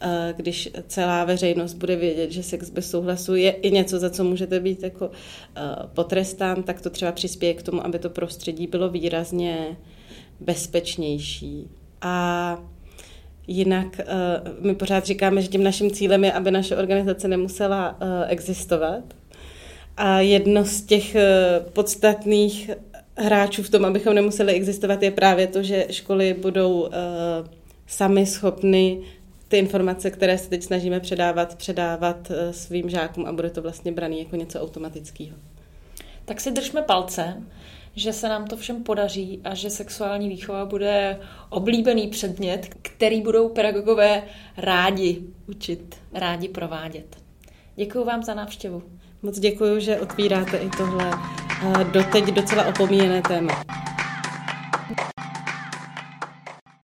eh, 0.00 0.34
když 0.36 0.70
celá 0.86 1.24
veřejnost 1.24 1.74
bude 1.74 1.96
vědět, 1.96 2.32
že 2.32 2.42
sex 2.42 2.70
bez 2.70 2.90
souhlasu 2.90 3.34
je 3.34 3.50
i 3.50 3.70
něco, 3.70 3.98
za 3.98 4.10
co 4.10 4.24
můžete 4.24 4.60
být 4.60 4.82
jako 4.82 5.10
eh, 5.56 5.60
potrestán, 5.94 6.62
tak 6.62 6.80
to 6.80 6.90
třeba 6.90 7.12
přispěje 7.12 7.54
k 7.54 7.62
tomu, 7.62 7.86
aby 7.86 7.98
to 7.98 8.10
prostředí 8.10 8.66
bylo 8.66 8.88
výrazně 8.88 9.76
bezpečnější. 10.40 11.70
A 12.00 12.58
Jinak 13.46 14.00
eh, 14.00 14.04
my 14.60 14.74
pořád 14.74 15.06
říkáme, 15.06 15.42
že 15.42 15.48
tím 15.48 15.64
naším 15.64 15.90
cílem 15.90 16.24
je, 16.24 16.32
aby 16.32 16.50
naše 16.50 16.76
organizace 16.76 17.28
nemusela 17.28 17.98
existovat, 18.28 19.04
a 19.96 20.20
jedno 20.20 20.64
z 20.64 20.82
těch 20.82 21.14
eh, 21.14 21.60
podstatných 21.72 22.70
hráčů 23.16 23.62
v 23.62 23.70
tom, 23.70 23.84
abychom 23.84 24.14
nemuseli 24.14 24.52
existovat, 24.52 25.02
je 25.02 25.10
právě 25.10 25.46
to, 25.46 25.62
že 25.62 25.86
školy 25.90 26.34
budou 26.34 26.80
uh, 26.80 26.90
sami 27.86 28.26
schopny 28.26 29.02
ty 29.48 29.58
informace, 29.58 30.10
které 30.10 30.38
se 30.38 30.50
teď 30.50 30.62
snažíme 30.62 31.00
předávat, 31.00 31.54
předávat 31.54 32.30
eh, 32.30 32.52
svým 32.52 32.90
žákům 32.90 33.26
a 33.26 33.32
bude 33.32 33.50
to 33.50 33.62
vlastně 33.62 33.92
braný 33.92 34.18
jako 34.18 34.36
něco 34.36 34.60
automatického. 34.60 35.36
Tak 36.24 36.40
si 36.40 36.50
držme 36.50 36.82
palce, 36.82 37.42
že 37.94 38.12
se 38.12 38.28
nám 38.28 38.46
to 38.46 38.56
všem 38.56 38.82
podaří 38.82 39.40
a 39.44 39.54
že 39.54 39.70
sexuální 39.70 40.28
výchova 40.28 40.64
bude 40.64 41.18
oblíbený 41.48 42.08
předmět, 42.08 42.74
který 42.82 43.22
budou 43.22 43.48
pedagogové 43.48 44.22
rádi 44.56 45.22
učit, 45.48 45.96
rádi 46.14 46.48
provádět. 46.48 47.16
Děkuji 47.76 48.04
vám 48.04 48.22
za 48.22 48.34
návštěvu. 48.34 48.82
Moc 49.22 49.38
děkuji, 49.38 49.80
že 49.80 50.00
otvíráte 50.00 50.56
i 50.56 50.70
tohle 50.70 51.10
eh, 51.10 51.84
doteď 51.84 52.24
docela 52.24 52.64
opomíjené 52.64 53.22
téma. 53.22 53.64